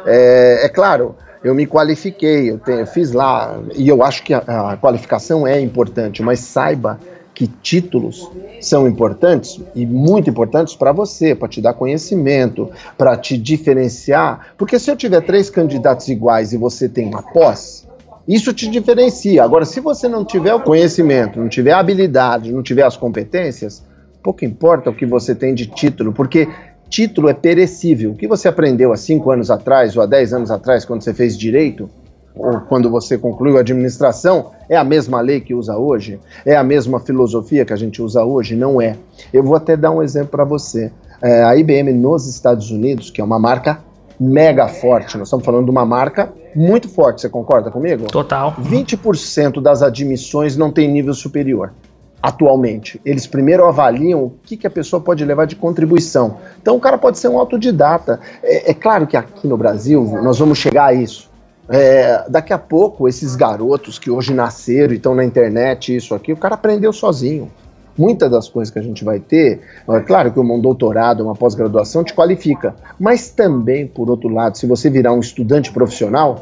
[0.06, 4.34] É, é claro, eu me qualifiquei, eu, tenho, eu, fiz lá, e eu acho que
[4.34, 7.00] a, a qualificação é importante, mas saiba
[7.34, 13.38] que títulos são importantes e muito importantes para você, para te dar conhecimento, para te
[13.38, 14.54] diferenciar.
[14.58, 17.88] Porque se eu tiver três candidatos iguais e você tem uma pós,
[18.28, 19.44] isso te diferencia.
[19.44, 23.84] Agora, se você não tiver o conhecimento, não tiver a habilidade, não tiver as competências,
[24.22, 26.48] pouco importa o que você tem de título, porque
[26.90, 28.12] título é perecível.
[28.12, 31.14] O que você aprendeu há cinco anos atrás ou há dez anos atrás, quando você
[31.14, 31.90] fez direito,
[32.36, 36.20] ou quando você concluiu a administração, é a mesma lei que usa hoje?
[36.46, 38.56] É a mesma filosofia que a gente usa hoje?
[38.56, 38.96] Não é.
[39.34, 40.92] Eu vou até dar um exemplo para você.
[41.22, 43.80] É, a IBM nos Estados Unidos, que é uma marca
[44.24, 48.06] mega forte, nós estamos falando de uma marca muito forte, você concorda comigo?
[48.06, 48.54] Total.
[48.62, 51.74] 20% das admissões não tem nível superior
[52.22, 53.02] atualmente.
[53.04, 56.38] Eles primeiro avaliam o que, que a pessoa pode levar de contribuição.
[56.62, 58.20] Então o cara pode ser um autodidata.
[58.44, 61.32] É, é claro que aqui no Brasil nós vamos chegar a isso.
[61.68, 66.32] É, daqui a pouco, esses garotos que hoje nasceram e estão na internet, isso aqui,
[66.32, 67.50] o cara aprendeu sozinho.
[67.98, 72.04] Muitas das coisas que a gente vai ter, é claro que um doutorado, uma pós-graduação
[72.04, 76.42] te qualifica, mas também, por outro lado, se você virar um estudante profissional,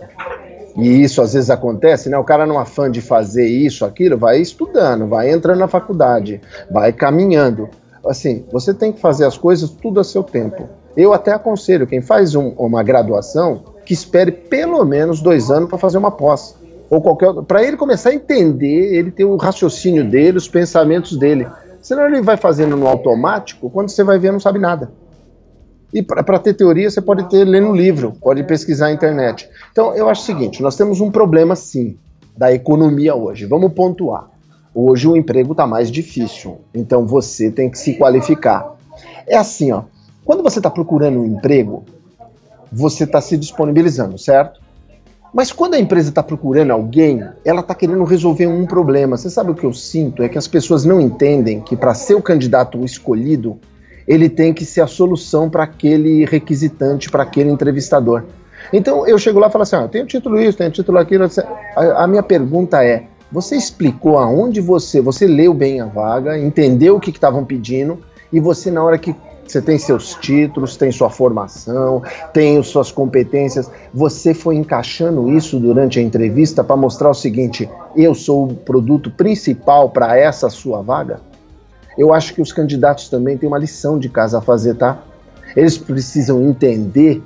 [0.76, 2.18] e isso às vezes acontece, né?
[2.18, 6.94] O cara não afã de fazer isso, aquilo, vai estudando, vai entrando na faculdade, vai
[6.94, 7.70] caminhando.
[8.06, 10.70] Assim, você tem que fazer as coisas tudo a seu tempo.
[10.96, 15.78] Eu até aconselho quem faz um, uma graduação que espere pelo menos dois anos para
[15.78, 16.56] fazer uma pós
[16.89, 21.47] ou qualquer para ele começar a entender, ele ter o raciocínio dele, os pensamentos dele.
[21.82, 24.91] Senão ele vai fazendo no automático, quando você vai ver não sabe nada.
[25.93, 29.49] E para ter teoria, você pode ter lendo livro, pode pesquisar na internet.
[29.71, 31.97] Então, eu acho o seguinte: nós temos um problema sim
[32.38, 33.45] da economia hoje.
[33.45, 34.30] Vamos pontuar.
[34.73, 38.75] Hoje o emprego está mais difícil, então você tem que se qualificar.
[39.25, 39.84] É assim, ó.
[40.23, 41.84] Quando você está procurando um emprego,
[42.71, 44.62] você está se disponibilizando, certo?
[45.34, 49.15] Mas quando a empresa está procurando alguém, ela está querendo resolver um problema.
[49.15, 50.24] Você sabe o que eu sinto?
[50.24, 53.60] É que as pessoas não entendem que para ser o candidato escolhido,
[54.08, 58.24] ele tem que ser a solução para aquele requisitante, para aquele entrevistador.
[58.74, 61.26] Então eu chego lá e falo assim: ah, tenho título isso, tenho título aquilo.
[61.76, 66.96] A, a minha pergunta é: você explicou aonde você, você leu bem a vaga, entendeu
[66.96, 68.00] o que estavam pedindo,
[68.34, 69.15] e você, na hora que
[69.52, 73.70] você tem seus títulos, tem sua formação, tem suas competências.
[73.94, 79.10] Você foi encaixando isso durante a entrevista para mostrar o seguinte: eu sou o produto
[79.10, 81.20] principal para essa sua vaga?
[81.98, 85.00] Eu acho que os candidatos também têm uma lição de casa a fazer, tá?
[85.56, 87.22] Eles precisam entender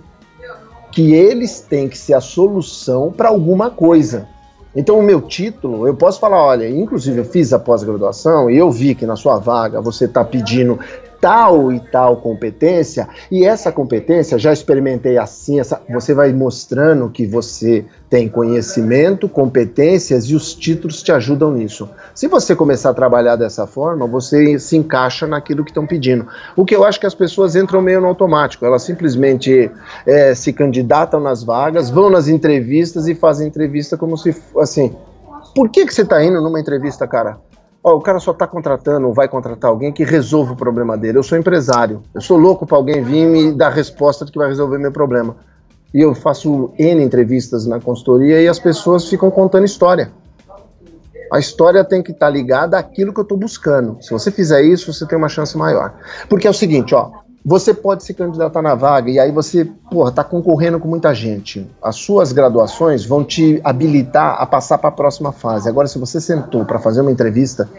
[0.92, 4.28] que eles têm que ser a solução para alguma coisa.
[4.76, 8.72] Então, o meu título, eu posso falar: olha, inclusive eu fiz a pós-graduação e eu
[8.72, 10.80] vi que na sua vaga você está pedindo
[11.24, 17.26] tal e tal competência, e essa competência, já experimentei assim, essa, você vai mostrando que
[17.26, 21.90] você tem conhecimento, competências e os títulos te ajudam nisso.
[22.14, 26.28] Se você começar a trabalhar dessa forma, você se encaixa naquilo que estão pedindo.
[26.58, 29.72] O que eu acho que as pessoas entram meio no automático, elas simplesmente
[30.06, 34.94] é, se candidatam nas vagas, vão nas entrevistas e fazem entrevista como se, assim,
[35.56, 37.38] por que, que você está indo numa entrevista, cara?
[37.84, 41.18] Ó, o cara só está contratando ou vai contratar alguém que resolva o problema dele.
[41.18, 42.02] Eu sou empresário.
[42.14, 45.36] Eu sou louco para alguém vir me dar resposta de que vai resolver meu problema.
[45.94, 50.12] E eu faço N entrevistas na consultoria e as pessoas ficam contando história.
[51.32, 53.98] A história tem que estar tá ligada àquilo que eu estou buscando.
[54.02, 55.94] Se você fizer isso, você tem uma chance maior.
[56.30, 57.12] Porque é o seguinte, ó,
[57.46, 61.70] você pode se candidatar na vaga e aí você, porra, tá concorrendo com muita gente.
[61.82, 65.68] As suas graduações vão te habilitar a passar para a próxima fase.
[65.68, 67.70] Agora, se você sentou para fazer uma entrevista,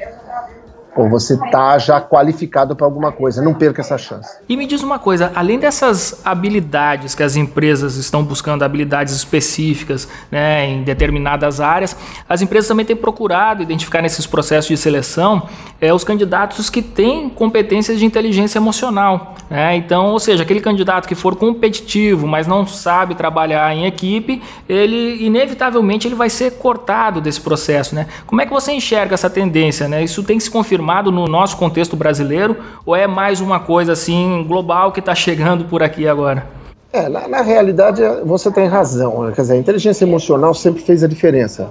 [0.97, 3.43] ou você tá já qualificado para alguma coisa.
[3.43, 4.39] Não perca essa chance.
[4.49, 10.09] E me diz uma coisa, além dessas habilidades que as empresas estão buscando, habilidades específicas
[10.31, 11.97] né, em determinadas áreas,
[12.29, 15.49] as empresas também têm procurado identificar nesses processos de seleção
[15.81, 19.35] é, os candidatos que têm competências de inteligência emocional.
[19.51, 19.77] Né?
[19.77, 25.25] Então, ou seja, aquele candidato que for competitivo, mas não sabe trabalhar em equipe, ele
[25.25, 27.95] inevitavelmente ele vai ser cortado desse processo.
[27.95, 28.07] Né?
[28.27, 29.89] Como é que você enxerga essa tendência?
[29.89, 30.05] Né?
[30.05, 33.93] Isso tem que se confirmar confirmado no nosso contexto brasileiro ou é mais uma coisa
[33.93, 36.47] assim global que está chegando por aqui agora?
[36.93, 39.33] É, na, na, realidade você tem razão.
[39.35, 41.71] Quer dizer, a inteligência emocional sempre fez a diferença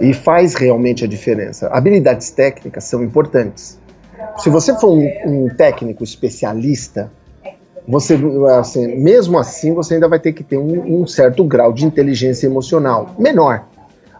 [0.00, 1.66] e faz realmente a diferença.
[1.68, 3.78] Habilidades técnicas são importantes.
[4.38, 7.10] Se você for um, um técnico especialista,
[7.86, 8.16] você,
[8.58, 12.46] assim, mesmo assim, você ainda vai ter que ter um, um certo grau de inteligência
[12.46, 13.64] emocional menor.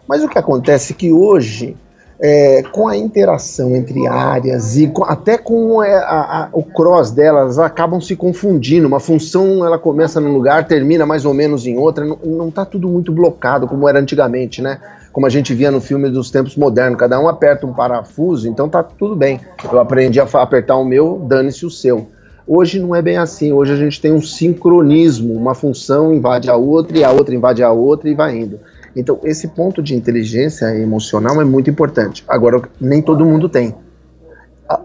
[0.09, 1.77] Mas o que acontece é que hoje
[2.21, 7.11] é, com a interação entre áreas e com, até com é, a, a, o cross
[7.11, 8.87] delas, acabam se confundindo.
[8.87, 12.05] Uma função ela começa num lugar, termina mais ou menos em outra.
[12.05, 14.79] Não está tudo muito blocado como era antigamente, né?
[15.13, 18.69] Como a gente via no filme dos tempos modernos, cada um aperta um parafuso, então
[18.69, 19.41] tá tudo bem.
[19.71, 22.09] Eu aprendi a apertar o meu, dane-se o seu.
[22.47, 23.53] Hoje não é bem assim.
[23.53, 27.63] Hoje a gente tem um sincronismo, uma função invade a outra e a outra invade
[27.63, 28.61] a outra e vai indo.
[28.97, 32.25] Então, esse ponto de inteligência emocional é muito importante.
[32.29, 33.75] Agora, nem todo mundo tem.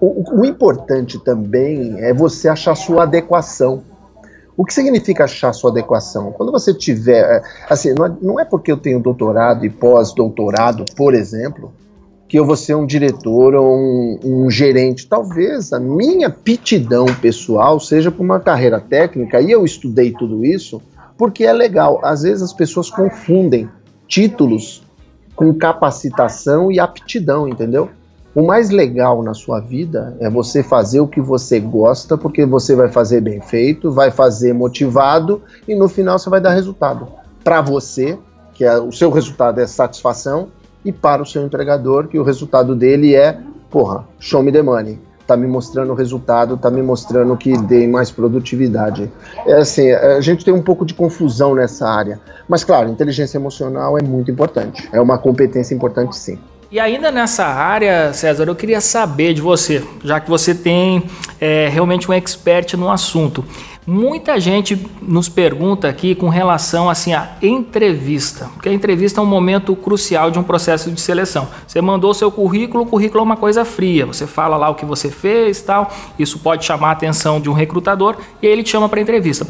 [0.01, 3.83] O, o, importante também é você achar sua adequação.
[4.57, 6.31] O que significa achar sua adequação?
[6.31, 7.21] Quando você tiver.
[7.21, 11.71] É, assim, não é, não é porque eu tenho doutorado e pós-doutorado, por exemplo,
[12.27, 15.07] que eu vou ser um diretor ou um, um gerente.
[15.07, 20.81] Talvez a minha aptidão pessoal seja para uma carreira técnica e eu estudei tudo isso
[21.17, 21.99] porque é legal.
[22.03, 23.69] Às vezes as pessoas confundem
[24.09, 24.81] títulos
[25.35, 27.89] com capacitação e aptidão, entendeu?
[28.35, 32.75] O mais legal na sua vida é você fazer o que você gosta, porque você
[32.75, 37.07] vai fazer bem feito, vai fazer motivado e no final você vai dar resultado.
[37.43, 38.17] Para você,
[38.53, 40.49] que é, o seu resultado é satisfação,
[40.83, 43.37] e para o seu empregador, que o resultado dele é,
[43.69, 44.97] porra, show me the money
[45.29, 49.11] está me mostrando o resultado, está me mostrando que dei mais produtividade.
[49.45, 52.19] É assim, a gente tem um pouco de confusão nessa área.
[52.47, 54.89] Mas, claro, inteligência emocional é muito importante.
[54.91, 56.39] É uma competência importante, sim.
[56.71, 61.03] E ainda nessa área, César, eu queria saber de você, já que você tem
[61.39, 63.43] é, realmente um expert no assunto.
[63.91, 69.25] Muita gente nos pergunta aqui com relação assim à entrevista, porque a entrevista é um
[69.25, 71.47] momento crucial de um processo de seleção.
[71.65, 74.05] Você mandou seu currículo, o currículo é uma coisa fria.
[74.05, 75.91] Você fala lá o que você fez, tal.
[76.19, 79.47] Isso pode chamar a atenção de um recrutador e aí ele te chama para entrevista.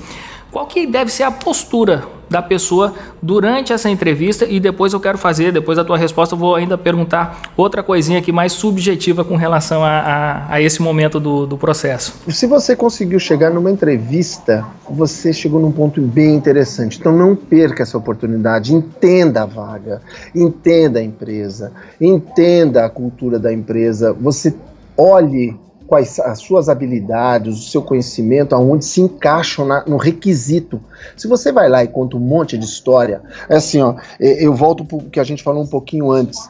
[0.51, 5.17] Qual que deve ser a postura da pessoa durante essa entrevista e depois eu quero
[5.17, 9.35] fazer, depois da tua resposta eu vou ainda perguntar outra coisinha aqui mais subjetiva com
[9.35, 12.13] relação a, a, a esse momento do, do processo.
[12.27, 16.99] Se você conseguiu chegar numa entrevista, você chegou num ponto bem interessante.
[16.99, 20.01] Então não perca essa oportunidade, entenda a vaga,
[20.35, 24.55] entenda a empresa, entenda a cultura da empresa, você
[24.95, 25.57] olhe
[25.89, 30.79] quais as suas habilidades, o seu conhecimento, aonde se encaixam na, no requisito.
[31.17, 34.85] Se você vai lá e conta um monte de história, é assim, ó, eu volto
[34.85, 36.47] para o que a gente falou um pouquinho antes.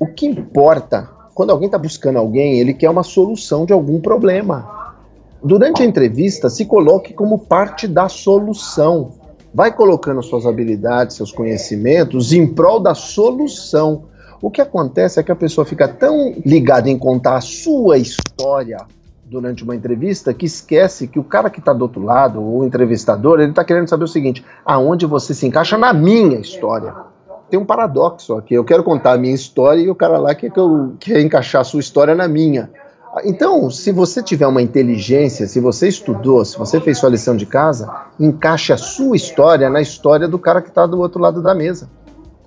[0.00, 4.96] O que importa, quando alguém está buscando alguém, ele quer uma solução de algum problema.
[5.42, 9.12] Durante a entrevista, se coloque como parte da solução.
[9.52, 14.04] Vai colocando suas habilidades, seus conhecimentos em prol da solução
[14.44, 18.76] o que acontece é que a pessoa fica tão ligada em contar a sua história
[19.24, 23.40] durante uma entrevista que esquece que o cara que está do outro lado, o entrevistador,
[23.40, 26.94] ele está querendo saber o seguinte: aonde você se encaixa na minha história.
[27.48, 28.52] Tem um paradoxo aqui.
[28.52, 31.62] Eu quero contar a minha história e o cara lá quer, que eu, quer encaixar
[31.62, 32.68] a sua história na minha.
[33.24, 37.46] Então, se você tiver uma inteligência, se você estudou, se você fez sua lição de
[37.46, 41.54] casa, encaixe a sua história na história do cara que está do outro lado da
[41.54, 41.88] mesa.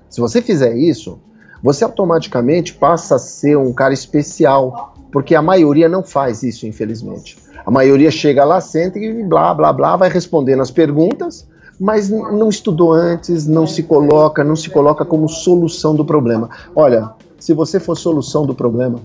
[0.07, 1.19] Se você fizer isso,
[1.67, 7.37] você automaticamente passa a ser um cara especial, porque a maioria não faz isso, infelizmente.
[7.65, 11.45] A maioria chega lá, senta e blá, blá, blá, vai respondendo as perguntas,
[11.77, 16.49] mas não estudou antes, não se coloca, não se coloca como solução do problema.
[16.73, 19.01] Olha, se você for solução do problema,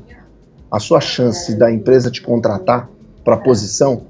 [0.70, 2.88] a sua chance da empresa te contratar
[3.24, 4.02] para a posição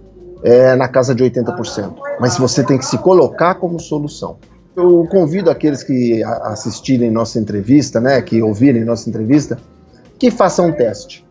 [0.42, 1.94] é na casa de 80%.
[2.20, 4.36] Mas você tem que se colocar como solução.
[4.74, 9.58] Eu convido aqueles que assistirem nossa entrevista, né, que ouvirem nossa entrevista,
[10.18, 11.26] que façam um teste.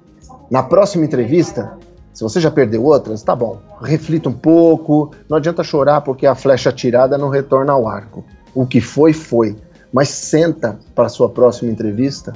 [0.49, 1.77] Na próxima entrevista,
[2.13, 3.59] se você já perdeu outras, tá bom.
[3.81, 5.11] Reflita um pouco.
[5.29, 8.23] Não adianta chorar porque a flecha atirada não retorna ao arco.
[8.53, 9.55] O que foi, foi.
[9.91, 12.33] Mas senta para sua próxima entrevista,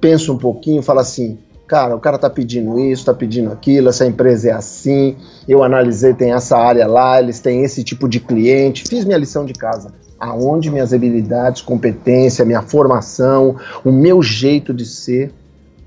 [0.00, 4.06] pensa um pouquinho, fala assim: cara, o cara tá pedindo isso, tá pedindo aquilo, essa
[4.06, 5.16] empresa é assim,
[5.48, 9.44] eu analisei, tem essa área lá, eles têm esse tipo de cliente, fiz minha lição
[9.44, 9.92] de casa.
[10.18, 15.32] Aonde minhas habilidades, competência, minha formação, o meu jeito de ser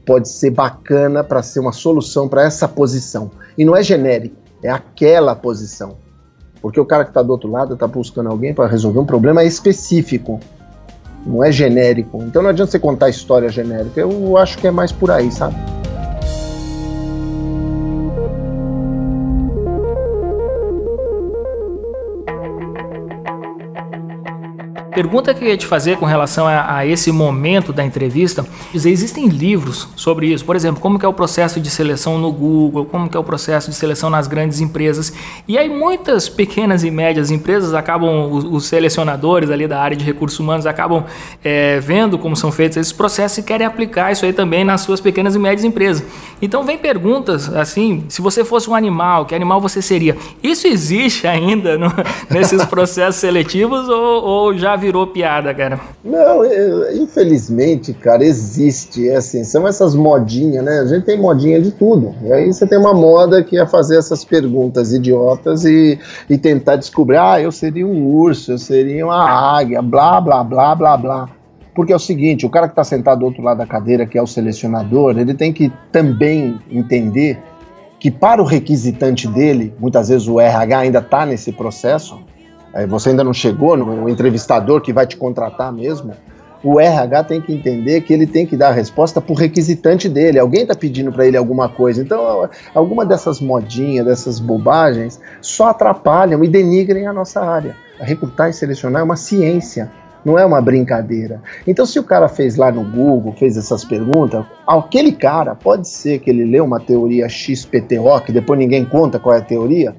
[0.06, 3.32] pode ser bacana para ser uma solução para essa posição.
[3.58, 5.98] E não é genérico, é aquela posição.
[6.62, 9.44] Porque o cara que está do outro lado está buscando alguém para resolver um problema
[9.44, 10.39] específico
[11.26, 12.22] não é genérico.
[12.24, 14.00] Então não adianta você contar história genérica.
[14.00, 15.56] Eu acho que é mais por aí, sabe?
[25.00, 29.30] Pergunta que eu ia te fazer com relação a, a, esse momento da entrevista, existem
[29.30, 33.08] livros sobre isso, por exemplo, como que é o processo de seleção no Google, como
[33.08, 35.14] que é o processo de seleção nas grandes empresas,
[35.48, 40.04] e aí muitas pequenas e médias empresas acabam, os, os selecionadores ali da área de
[40.04, 41.06] recursos humanos acabam
[41.42, 45.00] é, vendo como são feitos esses processos e querem aplicar isso aí também nas suas
[45.00, 46.04] pequenas e médias empresas.
[46.42, 50.18] Então vem perguntas assim, se você fosse um animal, que animal você seria?
[50.44, 51.88] Isso existe ainda no,
[52.30, 55.80] nesses processos seletivos ou, ou já virou virou piada, cara.
[56.04, 56.43] Não,
[56.91, 59.08] infelizmente, cara, existe.
[59.08, 60.80] É assim, são essas modinhas, né?
[60.80, 62.15] A gente tem modinha de tudo.
[62.23, 66.75] E aí você tem uma moda que é fazer essas perguntas idiotas e, e tentar
[66.75, 71.30] descobrir, ah, eu seria um urso, eu seria uma águia, blá, blá, blá, blá, blá.
[71.75, 74.17] Porque é o seguinte, o cara que está sentado do outro lado da cadeira, que
[74.17, 77.38] é o selecionador, ele tem que também entender
[77.99, 82.19] que para o requisitante dele, muitas vezes o RH ainda está nesse processo,
[82.88, 86.13] você ainda não chegou no entrevistador que vai te contratar mesmo,
[86.63, 90.10] o RH tem que entender que ele tem que dar a resposta para o requisitante
[90.10, 90.39] dele.
[90.39, 92.01] Alguém está pedindo para ele alguma coisa.
[92.01, 97.75] Então, alguma dessas modinhas, dessas bobagens, só atrapalham e denigrem a nossa área.
[97.99, 99.89] Recrutar e selecionar é uma ciência,
[100.23, 101.41] não é uma brincadeira.
[101.65, 106.19] Então, se o cara fez lá no Google, fez essas perguntas, aquele cara pode ser
[106.19, 109.95] que ele leu uma teoria XPTO, que depois ninguém conta qual é a teoria,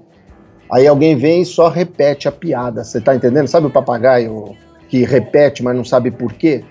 [0.70, 2.85] Aí alguém vem e só repete a piada.
[2.85, 3.48] Você tá entendendo?
[3.48, 4.56] Sabe o papagaio
[4.88, 6.64] que repete, mas não sabe por quê?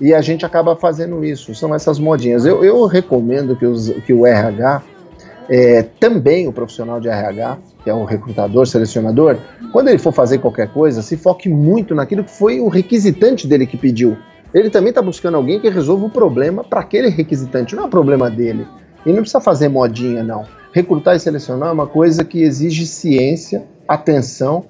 [0.00, 1.54] E a gente acaba fazendo isso.
[1.54, 2.44] São essas modinhas.
[2.44, 4.82] Eu, eu recomendo que, os, que o RH,
[5.48, 9.36] é, também o profissional de RH, que é o recrutador, selecionador,
[9.72, 13.66] quando ele for fazer qualquer coisa, se foque muito naquilo que foi o requisitante dele
[13.66, 14.16] que pediu.
[14.52, 17.90] Ele também está buscando alguém que resolva o problema para aquele requisitante, não é o
[17.90, 18.66] problema dele.
[19.04, 23.64] E não precisa fazer modinha, não recrutar e selecionar é uma coisa que exige ciência,
[23.86, 24.64] atenção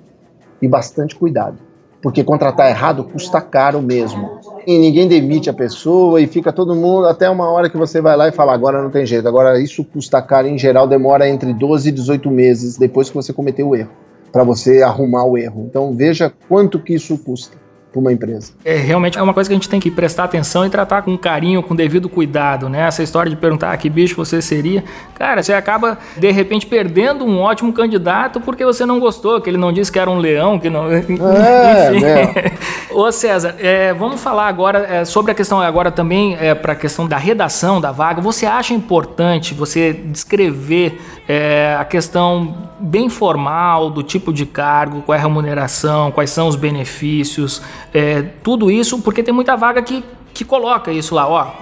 [0.60, 1.56] e bastante cuidado.
[2.02, 4.38] Porque contratar errado custa caro mesmo.
[4.66, 8.14] E ninguém demite a pessoa e fica todo mundo até uma hora que você vai
[8.14, 9.26] lá e fala: agora não tem jeito.
[9.26, 13.32] Agora isso custa caro, em geral demora entre 12 e 18 meses depois que você
[13.32, 13.90] cometeu o erro,
[14.30, 15.64] para você arrumar o erro.
[15.66, 17.63] Então veja quanto que isso custa
[17.94, 18.52] para uma empresa.
[18.64, 21.16] É realmente é uma coisa que a gente tem que prestar atenção e tratar com
[21.16, 22.86] carinho, com devido cuidado, né?
[22.86, 24.82] Essa história de perguntar ah, que bicho você seria,
[25.14, 29.56] cara, você acaba de repente perdendo um ótimo candidato porque você não gostou, que ele
[29.56, 30.90] não disse que era um leão, que não.
[30.90, 30.98] É,
[31.94, 32.04] Enfim.
[32.04, 32.52] É.
[32.92, 36.76] Ô César, é, vamos falar agora é, sobre a questão agora também é, para a
[36.76, 38.20] questão da redação da vaga.
[38.20, 45.16] Você acha importante você descrever é, a questão bem formal do tipo de cargo, qual
[45.16, 47.62] é a remuneração, quais são os benefícios,
[47.94, 50.04] é, tudo isso, porque tem muita vaga que,
[50.34, 51.52] que coloca isso lá, ó,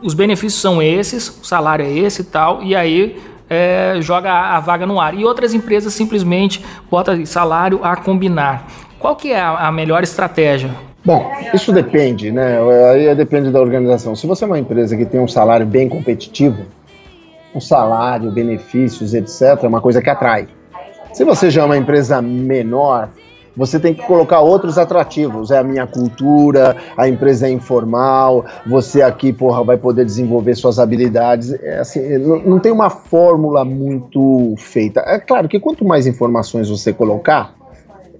[0.00, 4.56] os benefícios são esses, o salário é esse e tal, e aí é, joga a,
[4.56, 5.14] a, vaga no ar.
[5.14, 8.66] E outras empresas simplesmente botam salário a combinar.
[8.98, 10.70] Qual que é a, a melhor estratégia?
[11.04, 12.58] Bom, isso depende, né?
[12.92, 14.14] Aí depende da organização.
[14.14, 16.66] Se você é uma empresa que tem um salário bem competitivo,
[17.54, 20.46] o salário, benefícios, etc., é uma coisa que atrai.
[21.12, 23.08] Se você já é uma empresa menor,
[23.56, 25.50] você tem que colocar outros atrativos.
[25.50, 30.78] É a minha cultura, a empresa é informal, você aqui, porra, vai poder desenvolver suas
[30.78, 31.52] habilidades.
[31.52, 35.00] É assim, não, não tem uma fórmula muito feita.
[35.06, 37.54] É claro que quanto mais informações você colocar,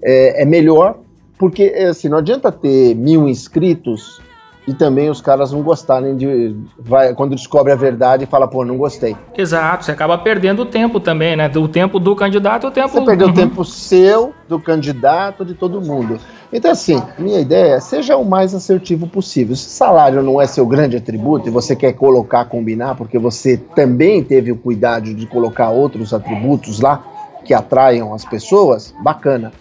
[0.01, 0.97] é, é melhor,
[1.37, 4.21] porque assim, não adianta ter mil inscritos
[4.67, 6.55] e também os caras não gostarem de.
[6.77, 9.15] Vai, quando descobre a verdade, fala, pô, não gostei.
[9.35, 11.49] Exato, você acaba perdendo o tempo também, né?
[11.55, 12.89] O tempo do candidato o tempo.
[12.89, 16.19] Você perdeu o tempo seu, do candidato, de todo mundo.
[16.53, 19.55] Então, assim, minha ideia é seja o mais assertivo possível.
[19.55, 24.23] Se salário não é seu grande atributo e você quer colocar, combinar, porque você também
[24.23, 27.03] teve o cuidado de colocar outros atributos lá
[27.43, 29.51] que atraiam as pessoas, bacana.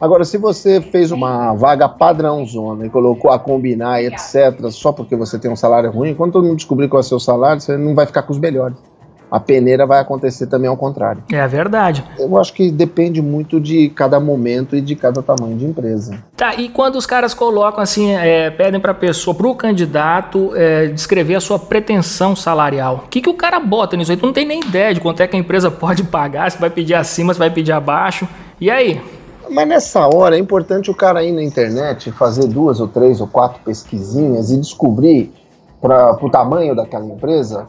[0.00, 4.92] Agora, se você fez uma vaga padrão zona e colocou a combinar e etc., só
[4.92, 7.60] porque você tem um salário ruim, quando todo mundo descobrir qual é o seu salário,
[7.60, 8.76] você não vai ficar com os melhores.
[9.30, 11.22] A peneira vai acontecer também ao contrário.
[11.32, 12.04] É verdade.
[12.18, 16.22] Eu acho que depende muito de cada momento e de cada tamanho de empresa.
[16.36, 20.52] Tá, e quando os caras colocam assim, é, pedem para a pessoa, para o candidato,
[20.54, 24.16] é, descrever a sua pretensão salarial, o que, que o cara bota nisso aí?
[24.16, 26.70] Tu não tem nem ideia de quanto é que a empresa pode pagar, se vai
[26.70, 28.28] pedir acima, se vai pedir abaixo.
[28.60, 29.00] E aí?
[29.50, 33.26] Mas nessa hora é importante o cara ir na internet, fazer duas ou três ou
[33.26, 35.32] quatro pesquisinhas e descobrir
[35.80, 37.68] para o tamanho daquela empresa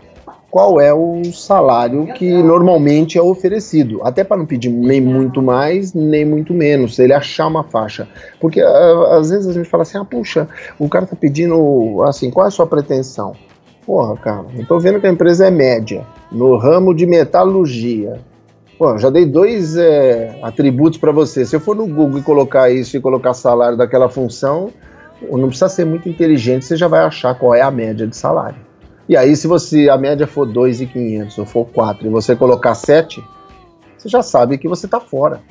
[0.49, 4.01] qual é o salário que normalmente é oferecido.
[4.03, 8.07] Até para não pedir nem muito mais, nem muito menos, ele achar uma faixa.
[8.39, 10.47] Porque às vezes a gente fala assim: ah, puxa,
[10.79, 13.33] o cara tá pedindo assim, qual é a sua pretensão?
[13.85, 18.19] Porra, cara, eu vendo que a empresa é média no ramo de metalurgia.
[18.77, 21.45] Pô, já dei dois é, atributos para você.
[21.45, 24.71] Se eu for no Google e colocar isso e colocar salário daquela função,
[25.21, 28.59] não precisa ser muito inteligente, você já vai achar qual é a média de salário.
[29.09, 33.23] E aí, se você a média for 2,500 ou for 4 e você colocar 7,
[33.97, 35.41] você já sabe que você está fora.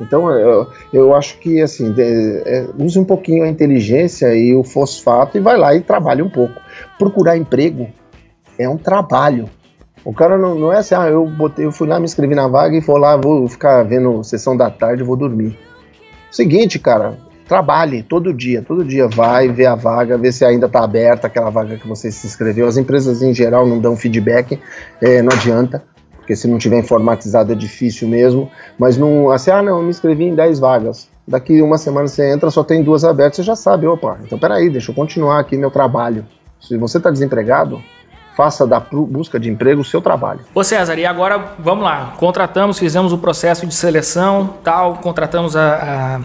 [0.00, 5.36] Então, eu, eu acho que, assim, é, use um pouquinho a inteligência e o fosfato
[5.38, 6.60] e vai lá e trabalhe um pouco.
[6.98, 7.88] Procurar emprego
[8.58, 9.48] é um trabalho.
[10.04, 12.46] O cara não, não é assim, ah, eu, botei, eu fui lá, me inscrevi na
[12.46, 15.58] vaga e vou lá, vou ficar vendo sessão da tarde vou dormir.
[16.30, 17.16] Seguinte, cara,
[17.48, 21.48] trabalhe todo dia, todo dia vai ver a vaga, ver se ainda está aberta aquela
[21.48, 22.66] vaga que você se inscreveu.
[22.66, 24.60] As empresas em geral não dão feedback,
[25.00, 25.82] é, não adianta,
[26.18, 28.50] porque se não tiver informatizado é difícil mesmo.
[28.78, 31.08] Mas não, assim, ah, não, eu me inscrevi em 10 vagas.
[31.26, 34.68] Daqui uma semana você entra, só tem duas abertas, você já sabe, opa, então peraí,
[34.68, 36.26] deixa eu continuar aqui meu trabalho.
[36.60, 37.82] Se você está desempregado,
[38.36, 40.40] faça da busca de emprego o seu trabalho.
[40.54, 46.20] Ô César, e agora vamos lá, contratamos, fizemos o processo de seleção, tal, contratamos a,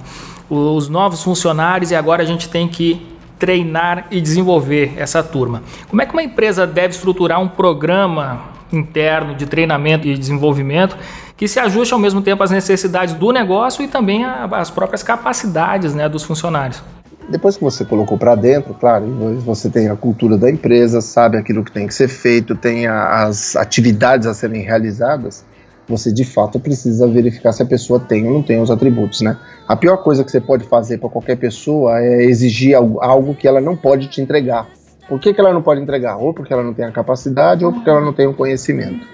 [0.50, 3.08] a, os novos funcionários e agora a gente tem que
[3.38, 5.64] treinar e desenvolver essa turma.
[5.88, 8.42] Como é que uma empresa deve estruturar um programa
[8.72, 10.98] interno de treinamento e desenvolvimento
[11.38, 15.96] que se ajuste ao mesmo tempo às necessidades do negócio e também às próprias capacidades
[15.96, 16.84] né, dos funcionários?
[17.30, 19.06] Depois que você colocou para dentro, claro,
[19.42, 23.26] você tem a cultura da empresa, sabe aquilo que tem que ser feito, tem a,
[23.26, 25.46] as atividades a serem realizadas,
[25.88, 29.38] você de fato precisa verificar se a pessoa tem ou não tem os atributos, né?
[29.68, 33.62] A pior coisa que você pode fazer para qualquer pessoa é exigir algo, que ela
[33.62, 34.68] não pode te entregar.
[35.08, 36.18] Por que, que ela não pode entregar?
[36.18, 39.06] Ou porque ela não tem a capacidade, ou porque ela não tem o conhecimento.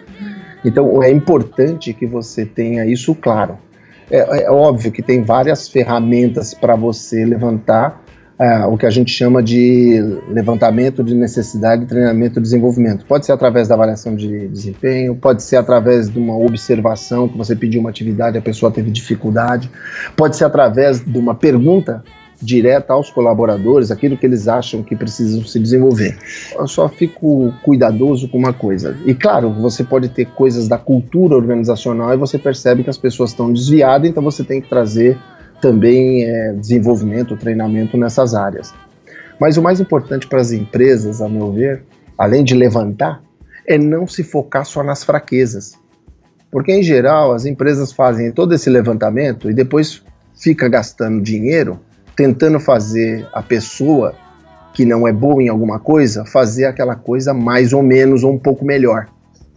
[0.64, 3.58] Então é importante que você tenha isso claro.
[4.10, 8.05] É, é óbvio que tem várias ferramentas para você levantar
[8.38, 13.06] é, o que a gente chama de levantamento de necessidade, treinamento e desenvolvimento.
[13.06, 17.56] Pode ser através da avaliação de desempenho, pode ser através de uma observação, que você
[17.56, 19.72] pediu uma atividade, a pessoa teve dificuldade,
[20.18, 22.04] pode ser através de uma pergunta
[22.42, 26.18] direta aos colaboradores, aquilo que eles acham que precisam se desenvolver.
[26.58, 28.98] Eu só fico cuidadoso com uma coisa.
[29.06, 33.30] E claro, você pode ter coisas da cultura organizacional e você percebe que as pessoas
[33.30, 35.18] estão desviadas, então você tem que trazer
[35.62, 38.74] também é, desenvolvimento, treinamento nessas áreas.
[39.40, 41.84] Mas o mais importante para as empresas, a meu ver,
[42.18, 43.22] além de levantar,
[43.68, 45.74] é não se focar só nas fraquezas.
[46.52, 50.04] Porque, em geral, as empresas fazem todo esse levantamento e depois
[50.34, 51.80] fica gastando dinheiro
[52.16, 54.16] tentando fazer a pessoa
[54.74, 58.40] que não é boa em alguma coisa fazer aquela coisa mais ou menos ou um
[58.40, 59.08] pouco melhor.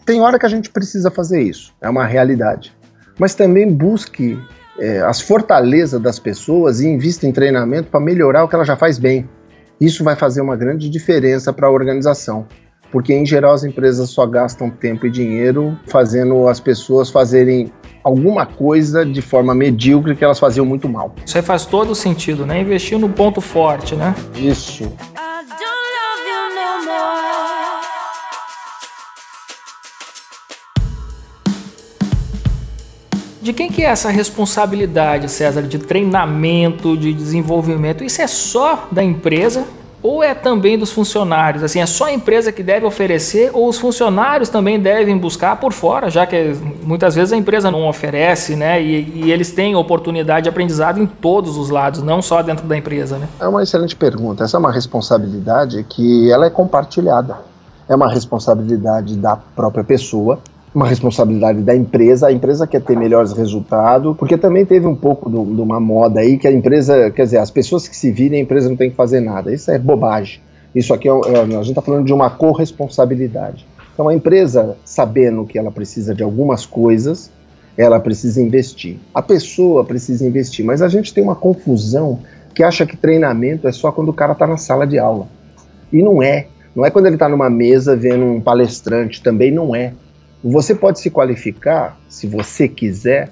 [0.04, 2.72] Tem hora que a gente precisa fazer isso, é uma realidade.
[3.18, 4.38] Mas também busque
[4.78, 8.76] é, as fortalezas das pessoas e invista em treinamento para melhorar o que ela já
[8.76, 9.28] faz bem.
[9.80, 12.46] Isso vai fazer uma grande diferença para a organização,
[12.90, 17.72] porque em geral as empresas só gastam tempo e dinheiro fazendo as pessoas fazerem
[18.02, 21.14] alguma coisa de forma medíocre que elas faziam muito mal.
[21.24, 22.60] Isso aí faz todo sentido, né?
[22.60, 24.14] Investir no ponto forte, né?
[24.34, 24.90] Isso.
[33.48, 38.04] De quem que é essa responsabilidade, César, de treinamento, de desenvolvimento?
[38.04, 39.64] Isso é só da empresa
[40.02, 41.62] ou é também dos funcionários?
[41.62, 45.72] Assim, é só a empresa que deve oferecer ou os funcionários também devem buscar por
[45.72, 48.82] fora, já que muitas vezes a empresa não oferece, né?
[48.82, 52.76] E, e eles têm oportunidade de aprendizado em todos os lados, não só dentro da
[52.76, 53.26] empresa, né?
[53.40, 54.44] É uma excelente pergunta.
[54.44, 57.38] Essa é uma responsabilidade que ela é compartilhada.
[57.88, 60.38] É uma responsabilidade da própria pessoa,
[60.74, 62.28] uma responsabilidade da empresa.
[62.28, 66.36] A empresa quer ter melhores resultados, porque também teve um pouco de uma moda aí
[66.36, 68.96] que a empresa, quer dizer, as pessoas que se virem, a empresa não tem que
[68.96, 69.52] fazer nada.
[69.52, 70.40] Isso é bobagem.
[70.74, 73.66] Isso aqui é, é a gente está falando de uma corresponsabilidade.
[73.92, 77.30] Então a empresa, sabendo que ela precisa de algumas coisas,
[77.76, 78.96] ela precisa investir.
[79.14, 82.20] A pessoa precisa investir, mas a gente tem uma confusão
[82.54, 85.28] que acha que treinamento é só quando o cara está na sala de aula.
[85.92, 86.46] E não é.
[86.74, 89.92] Não é quando ele está numa mesa vendo um palestrante, também não é.
[90.42, 93.30] Você pode se qualificar, se você quiser,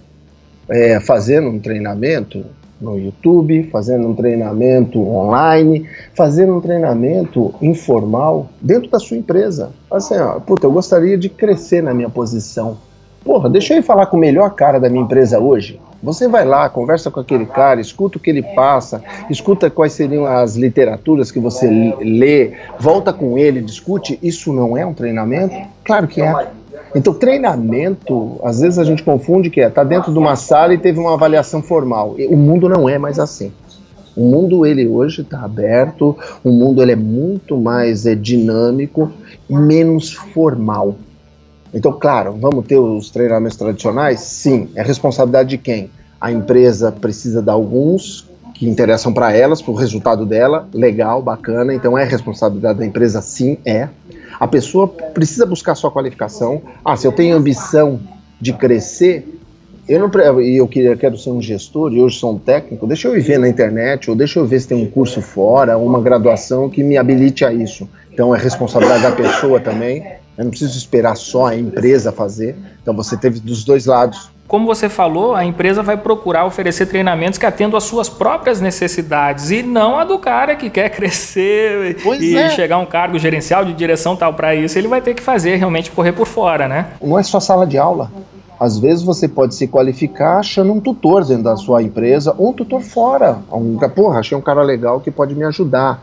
[0.69, 2.45] é, fazendo um treinamento
[2.81, 9.71] no YouTube, fazendo um treinamento online, fazendo um treinamento informal dentro da sua empresa.
[9.91, 12.79] Assim, ó, puta, eu gostaria de crescer na minha posição.
[13.25, 15.81] Porra, deixa eu ir falar com o melhor cara da minha empresa hoje.
[16.03, 20.27] Você vai lá, conversa com aquele cara, escuta o que ele passa, escuta quais seriam
[20.27, 21.69] as literaturas que você
[22.01, 24.19] lê, volta com ele, discute.
[24.23, 25.57] Isso não é um treinamento?
[25.83, 26.33] Claro que é.
[26.97, 30.79] Então, treinamento, às vezes a gente confunde que é tá dentro de uma sala e
[30.79, 32.17] teve uma avaliação formal.
[32.31, 33.53] O mundo não é mais assim.
[34.17, 39.13] O mundo ele hoje está aberto, o mundo ele é muito mais é, dinâmico,
[39.47, 40.97] menos formal.
[41.75, 44.21] Então, claro, vamos ter os treinamentos tradicionais?
[44.21, 44.71] Sim.
[44.75, 45.91] É responsabilidade de quem?
[46.19, 51.75] A empresa precisa dar alguns que interessam para elas, para o resultado dela, legal, bacana.
[51.75, 53.21] Então, é responsabilidade da empresa?
[53.21, 53.91] Sim, é.
[54.39, 56.63] A pessoa precisa buscar sua qualificação.
[56.85, 58.01] Ah, se eu tenho ambição
[58.41, 59.27] de crescer,
[59.89, 63.23] eu não e eu quero ser um gestor e hoje sou um técnico, deixa eu
[63.23, 66.83] ver na internet, ou deixa eu ver se tem um curso fora, uma graduação que
[66.83, 67.89] me habilite a isso.
[68.13, 70.05] Então é responsabilidade da pessoa também.
[70.37, 72.57] Eu não preciso esperar só a empresa fazer.
[72.83, 77.39] Então você teve dos dois lados como você falou, a empresa vai procurar oferecer treinamentos
[77.39, 82.21] que atendam às suas próprias necessidades e não a do cara que quer crescer pois
[82.21, 82.51] e é.
[82.51, 84.79] chegar a um cargo gerencial de direção tal para isso.
[84.79, 86.89] Ele vai ter que fazer realmente correr por fora, né?
[87.03, 88.11] Não é só sala de aula.
[88.59, 92.53] Às vezes você pode se qualificar achando um tutor dentro da sua empresa ou um
[92.53, 93.39] tutor fora.
[93.53, 96.03] Um, porra, achei um cara legal que pode me ajudar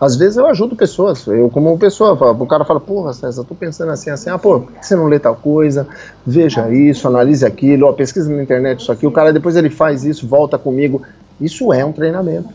[0.00, 3.92] às vezes eu ajudo pessoas, eu como pessoa, o cara fala, porra, César, tô pensando
[3.92, 5.86] assim, assim, ah, pô, por que você não lê tal coisa?
[6.26, 10.04] Veja isso, analise aquilo, ó, pesquisa na internet isso aqui, o cara depois ele faz
[10.04, 11.02] isso, volta comigo.
[11.38, 12.48] Isso é um treinamento.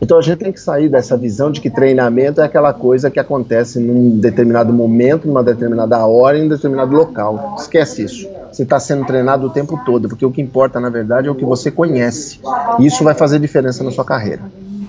[0.00, 3.20] Então a gente tem que sair dessa visão de que treinamento é aquela coisa que
[3.20, 7.54] acontece num determinado momento, numa determinada hora, em um determinado local.
[7.56, 8.28] Esquece isso.
[8.50, 11.36] Você está sendo treinado o tempo todo, porque o que importa, na verdade, é o
[11.36, 12.40] que você conhece.
[12.80, 14.42] Isso vai fazer diferença na sua carreira.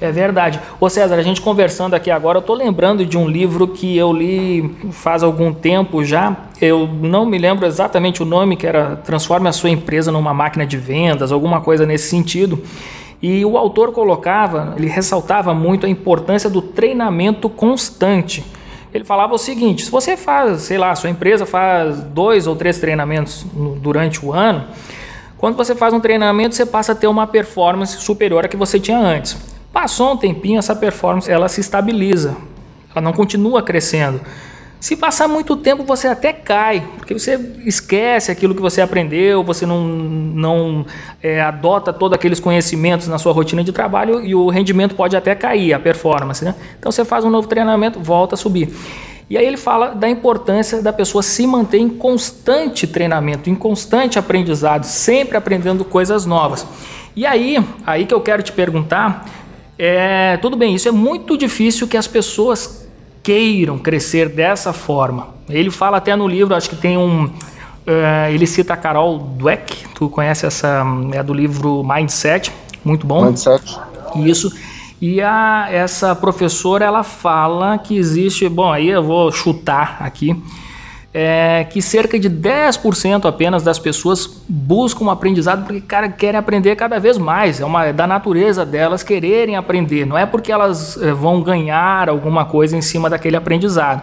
[0.03, 0.59] É verdade.
[0.81, 4.11] Ô César, a gente conversando aqui agora, eu tô lembrando de um livro que eu
[4.11, 6.35] li faz algum tempo já.
[6.59, 10.65] Eu não me lembro exatamente o nome, que era Transforme a sua empresa numa máquina
[10.65, 12.61] de vendas, alguma coisa nesse sentido.
[13.21, 18.43] E o autor colocava, ele ressaltava muito a importância do treinamento constante.
[18.93, 22.77] Ele falava o seguinte: se você faz, sei lá, sua empresa faz dois ou três
[22.77, 23.45] treinamentos
[23.77, 24.65] durante o ano,
[25.37, 28.77] quando você faz um treinamento, você passa a ter uma performance superior à que você
[28.77, 29.52] tinha antes.
[29.73, 32.37] Passou um tempinho, essa performance ela se estabiliza,
[32.93, 34.21] ela não continua crescendo.
[34.79, 39.65] Se passar muito tempo, você até cai, porque você esquece aquilo que você aprendeu, você
[39.65, 40.85] não, não
[41.23, 45.33] é, adota todos aqueles conhecimentos na sua rotina de trabalho e o rendimento pode até
[45.33, 46.43] cair, a performance.
[46.45, 46.53] Né?
[46.77, 48.75] Então você faz um novo treinamento, volta a subir.
[49.29, 54.19] E aí ele fala da importância da pessoa se manter em constante treinamento, em constante
[54.19, 56.67] aprendizado, sempre aprendendo coisas novas.
[57.15, 59.42] E aí, aí que eu quero te perguntar
[59.77, 62.87] é, tudo bem, isso é muito difícil que as pessoas
[63.23, 65.29] queiram crescer dessa forma.
[65.49, 67.25] Ele fala até no livro, acho que tem um.
[67.25, 72.51] Uh, ele cita a Carol Dweck, tu conhece essa, é do livro Mindset,
[72.83, 73.25] muito bom.
[73.25, 73.77] Mindset.
[74.15, 74.53] Isso.
[75.01, 80.41] E a, essa professora ela fala que existe, bom, aí eu vou chutar aqui,
[81.13, 86.75] é que cerca de 10% apenas das pessoas buscam um aprendizado porque cara, querem aprender
[86.75, 87.61] cada vez mais.
[87.61, 90.05] É uma é da natureza delas quererem aprender.
[90.05, 94.01] Não é porque elas é, vão ganhar alguma coisa em cima daquele aprendizado.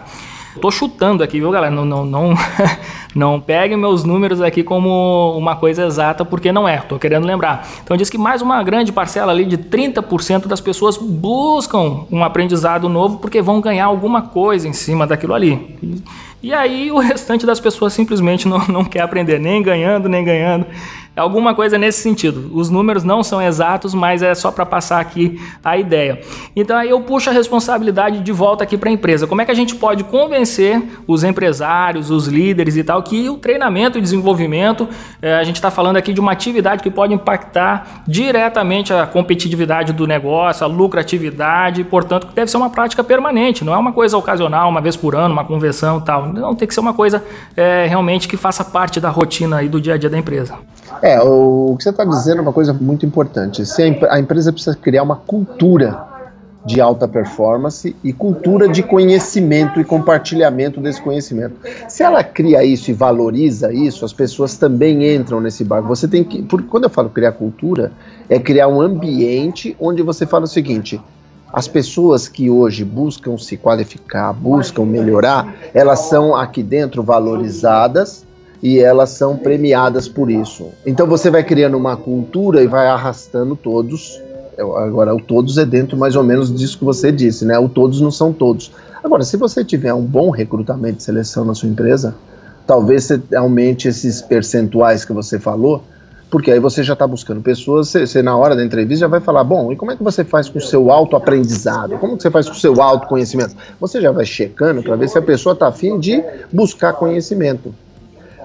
[0.59, 1.73] Tô chutando aqui, viu, galera?
[1.73, 2.33] Não, não, não,
[3.15, 6.77] não peguem meus números aqui como uma coisa exata, porque não é.
[6.77, 7.65] Tô querendo lembrar.
[7.83, 12.89] Então diz que mais uma grande parcela ali de 30% das pessoas buscam um aprendizado
[12.89, 15.77] novo porque vão ganhar alguma coisa em cima daquilo ali.
[16.41, 20.65] E, aí o restante das pessoas simplesmente não, não quer aprender, nem ganhando, nem ganhando.
[21.13, 22.49] Alguma coisa nesse sentido.
[22.53, 26.21] Os números não são exatos, mas é só para passar aqui a ideia.
[26.55, 29.27] Então aí eu puxo a responsabilidade de volta aqui para a empresa.
[29.27, 33.35] Como é que a gente pode convencer os empresários, os líderes e tal, que o
[33.35, 34.87] treinamento e desenvolvimento,
[35.21, 39.91] é, a gente está falando aqui de uma atividade que pode impactar diretamente a competitividade
[39.91, 44.69] do negócio, a lucratividade, portanto, deve ser uma prática permanente, não é uma coisa ocasional,
[44.69, 46.31] uma vez por ano, uma convenção e tal.
[46.31, 47.21] Não, tem que ser uma coisa
[47.57, 50.57] é, realmente que faça parte da rotina e do dia a dia da empresa.
[51.01, 53.63] É, o que você está dizendo é uma coisa muito importante.
[53.63, 56.11] A, a empresa precisa criar uma cultura
[56.63, 61.55] de alta performance e cultura de conhecimento e compartilhamento desse conhecimento.
[61.89, 65.87] Se ela cria isso e valoriza isso, as pessoas também entram nesse barco.
[65.87, 67.91] Você tem que, porque quando eu falo criar cultura,
[68.29, 71.01] é criar um ambiente onde você fala o seguinte:
[71.51, 78.23] as pessoas que hoje buscam se qualificar, buscam melhorar, elas são aqui dentro valorizadas
[78.61, 80.69] e elas são premiadas por isso.
[80.85, 84.21] Então você vai criando uma cultura e vai arrastando todos.
[84.57, 87.57] Agora, o todos é dentro mais ou menos disso que você disse, né?
[87.57, 88.71] O todos não são todos.
[89.03, 92.13] Agora, se você tiver um bom recrutamento de seleção na sua empresa,
[92.67, 95.83] talvez você aumente esses percentuais que você falou,
[96.29, 99.19] porque aí você já está buscando pessoas, você, você, na hora da entrevista já vai
[99.19, 101.97] falar, bom, e como é que você faz com o seu autoaprendizado?
[101.97, 103.55] Como que você faz com o seu autoconhecimento?
[103.79, 107.73] Você já vai checando para ver se a pessoa está afim de buscar conhecimento.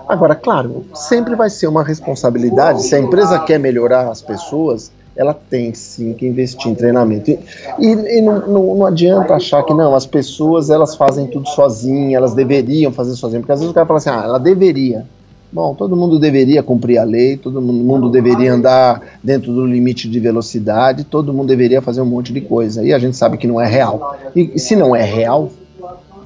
[0.08, 2.82] Agora, claro, sempre vai ser uma responsabilidade.
[2.84, 7.30] Se a empresa quer melhorar as pessoas, ela tem sim que investir em treinamento.
[7.30, 7.38] E,
[7.80, 12.14] e, e não, não, não, adianta achar que não, as pessoas elas fazem tudo sozinhas,
[12.14, 15.06] elas deveriam fazer sozinhas, porque às vezes o cara fala assim, ah, ela deveria.
[15.50, 20.20] Bom, todo mundo deveria cumprir a lei, todo mundo deveria andar dentro do limite de
[20.20, 22.84] velocidade, todo mundo deveria fazer um monte de coisa.
[22.84, 24.16] E a gente sabe que não é real.
[24.34, 25.50] E, e se não é real,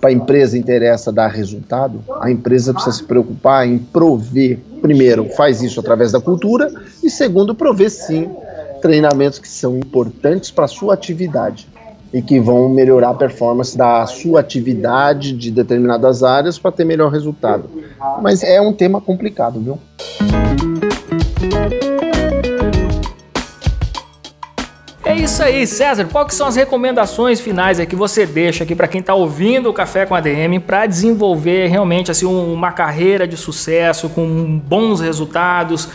[0.00, 5.62] para a empresa interessa dar resultado, a empresa precisa se preocupar em prover, primeiro, faz
[5.62, 6.72] isso através da cultura,
[7.02, 8.30] e segundo, prover sim
[8.80, 11.68] treinamentos que são importantes para a sua atividade
[12.12, 17.12] e que vão melhorar a performance da sua atividade de determinadas áreas para ter melhor
[17.12, 17.70] resultado.
[18.22, 19.78] Mas é um tema complicado, viu?
[25.10, 26.06] É isso aí, César.
[26.24, 30.06] Que são as recomendações finais que você deixa aqui para quem está ouvindo o Café
[30.06, 35.88] com ADM para desenvolver realmente assim uma carreira de sucesso com bons resultados?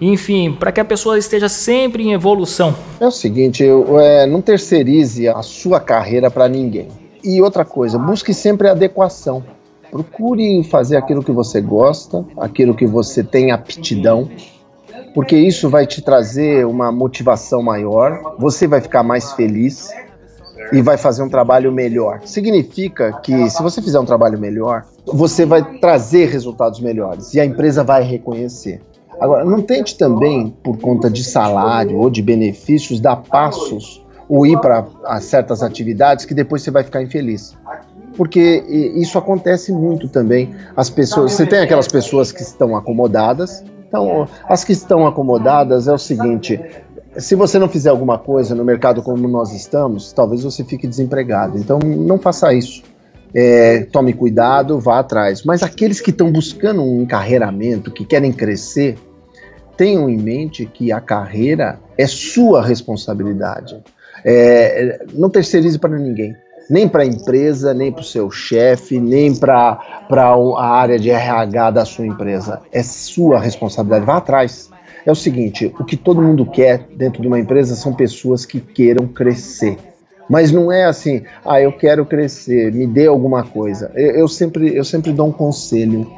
[0.00, 2.72] Enfim, para que a pessoa esteja sempre em evolução.
[3.00, 6.86] É o seguinte, eu, é, não terceirize a sua carreira para ninguém.
[7.24, 9.42] E outra coisa, busque sempre adequação.
[9.90, 14.30] Procure fazer aquilo que você gosta, aquilo que você tem aptidão
[15.14, 19.90] porque isso vai te trazer uma motivação maior, você vai ficar mais feliz
[20.72, 22.20] e vai fazer um trabalho melhor.
[22.24, 27.44] Significa que se você fizer um trabalho melhor, você vai trazer resultados melhores e a
[27.44, 28.80] empresa vai reconhecer.
[29.20, 34.58] Agora, não tente também, por conta de salário ou de benefícios, dar passos ou ir
[34.60, 34.84] para
[35.20, 37.56] certas atividades que depois você vai ficar infeliz.
[38.16, 38.64] Porque
[38.96, 40.54] isso acontece muito também.
[40.76, 45.92] As pessoas, você tem aquelas pessoas que estão acomodadas então, as que estão acomodadas é
[45.92, 46.60] o seguinte:
[47.16, 51.58] se você não fizer alguma coisa no mercado como nós estamos, talvez você fique desempregado.
[51.58, 52.82] Então, não faça isso.
[53.34, 55.44] É, tome cuidado, vá atrás.
[55.44, 58.96] Mas aqueles que estão buscando um encarreiramento, que querem crescer,
[59.76, 63.82] tenham em mente que a carreira é sua responsabilidade.
[64.24, 66.34] É, não terceirize para ninguém
[66.68, 69.78] nem para a empresa, nem para o seu chefe, nem para
[70.10, 72.60] a área de RH da sua empresa.
[72.72, 74.04] É sua responsabilidade.
[74.04, 74.70] Vá atrás.
[75.04, 78.60] É o seguinte: o que todo mundo quer dentro de uma empresa são pessoas que
[78.60, 79.76] queiram crescer.
[80.28, 83.92] Mas não é assim, ah, eu quero crescer, me dê alguma coisa.
[83.94, 86.10] Eu, eu sempre, eu sempre dou um conselho.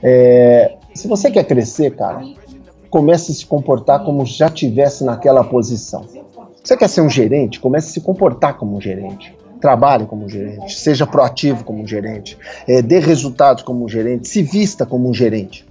[0.00, 2.22] É, se você quer crescer, cara,
[2.88, 6.06] comece a se comportar como já tivesse naquela posição.
[6.62, 7.58] Você quer ser um gerente?
[7.58, 12.82] Comece a se comportar como um gerente trabalhe como gerente, seja proativo como gerente, é,
[12.82, 15.66] dê resultados como gerente, se vista como um gerente.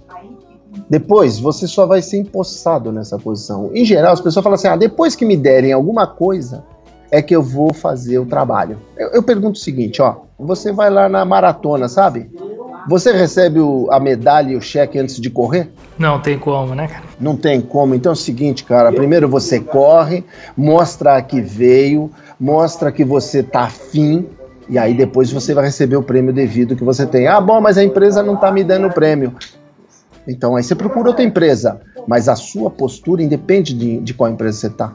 [0.88, 3.70] Depois você só vai ser empossado nessa posição.
[3.74, 6.64] Em geral, as pessoas falam assim: ah, depois que me derem alguma coisa,
[7.10, 8.78] é que eu vou fazer o trabalho.
[8.96, 12.30] Eu, eu pergunto o seguinte: ó, você vai lá na maratona, sabe?
[12.88, 15.70] Você recebe o, a medalha e o cheque antes de correr?
[15.98, 17.04] Não tem como, né, cara?
[17.20, 17.94] Não tem como.
[17.94, 18.92] Então é o seguinte, cara.
[18.92, 20.24] Primeiro você corre,
[20.56, 24.26] mostra que veio, mostra que você tá afim,
[24.68, 27.26] e aí depois você vai receber o prêmio devido que você tem.
[27.26, 29.34] Ah, bom, mas a empresa não tá me dando o prêmio.
[30.26, 31.80] Então aí você procura outra empresa.
[32.06, 34.92] Mas a sua postura independe de, de qual empresa você tá.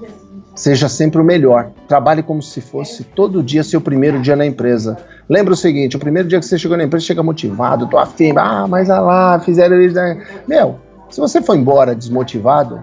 [0.55, 1.71] Seja sempre o melhor.
[1.87, 4.97] Trabalhe como se fosse todo dia seu primeiro dia na empresa.
[5.29, 8.33] Lembra o seguinte: o primeiro dia que você chegou na empresa, chega motivado, tô afim,
[8.35, 9.95] ah, mas ah lá, fizeram isso.
[9.95, 10.21] Né?
[10.47, 10.77] Meu,
[11.09, 12.81] Se você for embora desmotivado,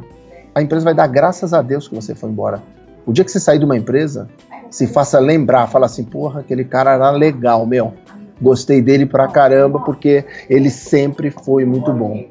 [0.54, 2.62] a empresa vai dar graças a Deus que você foi embora.
[3.06, 4.28] O dia que você sair de uma empresa,
[4.70, 7.94] se faça lembrar, fala assim, porra, aquele cara era legal, meu.
[8.40, 12.24] Gostei dele pra caramba porque ele sempre foi muito bom.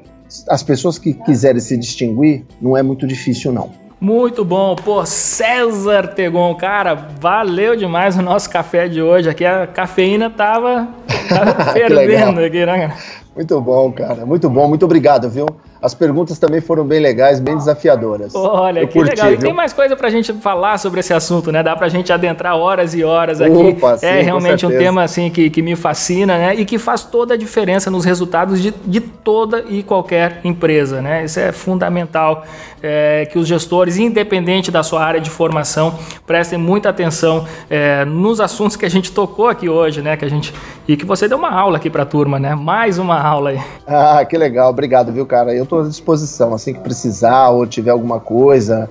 [0.48, 3.70] As pessoas que quiserem se distinguir, não é muito difícil não.
[4.00, 9.28] Muito bom, pô, César Tegon, cara, valeu demais o nosso café de hoje.
[9.28, 10.86] Aqui a cafeína tava,
[11.28, 12.94] tava fervendo aqui, né, cara?
[13.34, 15.46] Muito bom, cara, muito bom, muito obrigado, viu?
[15.80, 18.34] As perguntas também foram bem legais, bem desafiadoras.
[18.34, 19.32] Olha, Eu que curti, legal.
[19.32, 21.62] E tem mais coisa pra gente falar sobre esse assunto, né?
[21.62, 23.52] Dá pra gente adentrar horas e horas aqui.
[23.52, 26.54] Opa, sim, é realmente um tema assim que, que me fascina, né?
[26.56, 31.24] E que faz toda a diferença nos resultados de, de toda e qualquer empresa, né?
[31.24, 32.44] Isso é fundamental
[32.82, 38.40] é, que os gestores, independente da sua área de formação, prestem muita atenção é, nos
[38.40, 40.16] assuntos que a gente tocou aqui hoje, né?
[40.16, 40.52] Que a gente
[40.88, 42.54] e que você deu uma aula aqui para a turma, né?
[42.54, 43.60] Mais uma aula aí.
[43.86, 44.70] Ah, que legal.
[44.70, 45.54] Obrigado, viu, cara?
[45.54, 48.88] Eu estou à disposição, assim que precisar ou tiver alguma coisa.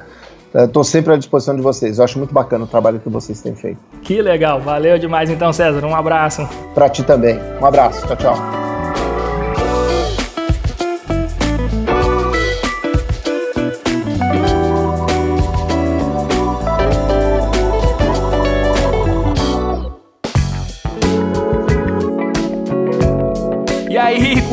[0.53, 1.97] Estou sempre à disposição de vocês.
[1.97, 3.79] Eu acho muito bacana o trabalho que vocês têm feito.
[4.01, 4.61] Que legal.
[4.61, 5.85] Valeu demais então, César.
[5.85, 6.47] Um abraço.
[6.73, 7.37] Para ti também.
[7.61, 8.07] Um abraço.
[8.07, 8.76] Tchau, tchau.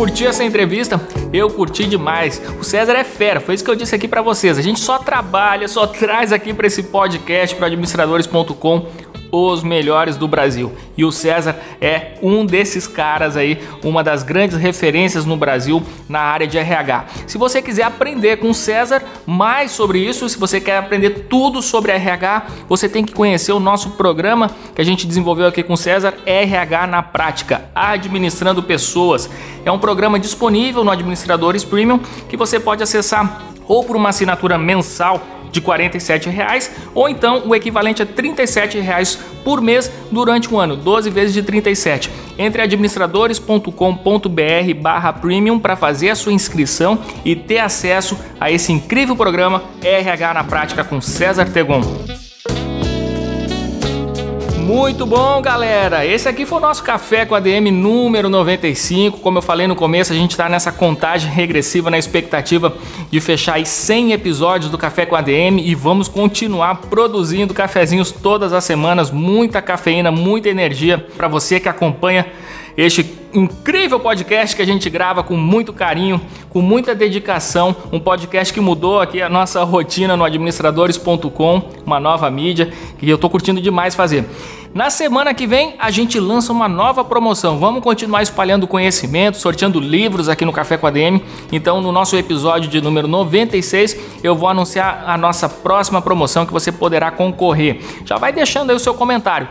[0.04, 1.00] Curtiu essa entrevista?
[1.32, 2.38] Eu curti demais.
[2.60, 4.58] O César é fera, foi isso que eu disse aqui para vocês.
[4.58, 8.86] A gente só trabalha, só traz aqui para esse podcast para administradores.com
[9.34, 10.72] os melhores do Brasil.
[10.96, 16.20] E o César é um desses caras aí, uma das grandes referências no Brasil na
[16.20, 17.06] área de RH.
[17.26, 21.60] Se você quiser aprender com o César mais sobre isso, se você quer aprender tudo
[21.62, 25.74] sobre RH, você tem que conhecer o nosso programa que a gente desenvolveu aqui com
[25.74, 29.28] o César, RH na prática, administrando pessoas.
[29.64, 34.58] É um programa disponível no Administradores Premium que você pode acessar ou por uma assinatura
[34.58, 35.20] mensal
[35.54, 40.76] de 47 reais, ou então o equivalente a 37 reais por mês durante um ano,
[40.76, 42.10] 12 vezes de 37.
[42.36, 49.14] Entre administradores.com.br barra premium para fazer a sua inscrição e ter acesso a esse incrível
[49.14, 52.23] programa RH na Prática com César Tegon.
[54.64, 56.06] Muito bom, galera!
[56.06, 59.18] Esse aqui foi o nosso Café com ADM número 95.
[59.18, 62.74] Como eu falei no começo, a gente está nessa contagem regressiva na expectativa
[63.10, 68.54] de fechar aí 100 episódios do Café com ADM e vamos continuar produzindo cafezinhos todas
[68.54, 69.10] as semanas.
[69.10, 72.26] Muita cafeína, muita energia para você que acompanha
[72.76, 76.20] este incrível podcast que a gente grava com muito carinho,
[76.50, 82.30] com muita dedicação, um podcast que mudou aqui a nossa rotina no administradores.com, uma nova
[82.30, 84.24] mídia que eu estou curtindo demais fazer.
[84.74, 87.58] Na semana que vem a gente lança uma nova promoção.
[87.58, 91.22] Vamos continuar espalhando conhecimento, sorteando livros aqui no Café com a DM.
[91.52, 96.52] Então, no nosso episódio de número 96, eu vou anunciar a nossa próxima promoção que
[96.52, 97.80] você poderá concorrer.
[98.04, 99.46] Já vai deixando aí o seu comentário.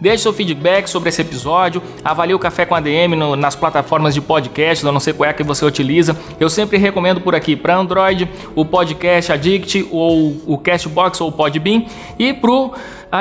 [0.00, 4.20] Deixe seu feedback sobre esse episódio, avalie o Café com ADM no, nas plataformas de
[4.20, 6.16] podcast, eu não sei qual é que você utiliza.
[6.38, 11.32] Eu sempre recomendo por aqui para Android o Podcast Addict ou o Castbox ou o
[11.32, 11.84] Podbean
[12.18, 12.72] e pro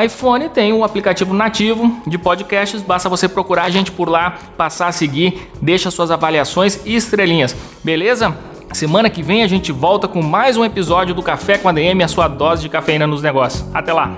[0.04, 4.38] iPhone tem o um aplicativo nativo de podcasts, basta você procurar a gente por lá,
[4.58, 8.36] passar a seguir, deixa suas avaliações e estrelinhas, beleza?
[8.74, 12.08] Semana que vem a gente volta com mais um episódio do Café com ADM, a
[12.10, 13.66] sua dose de cafeína nos negócios.
[13.74, 14.18] Até lá!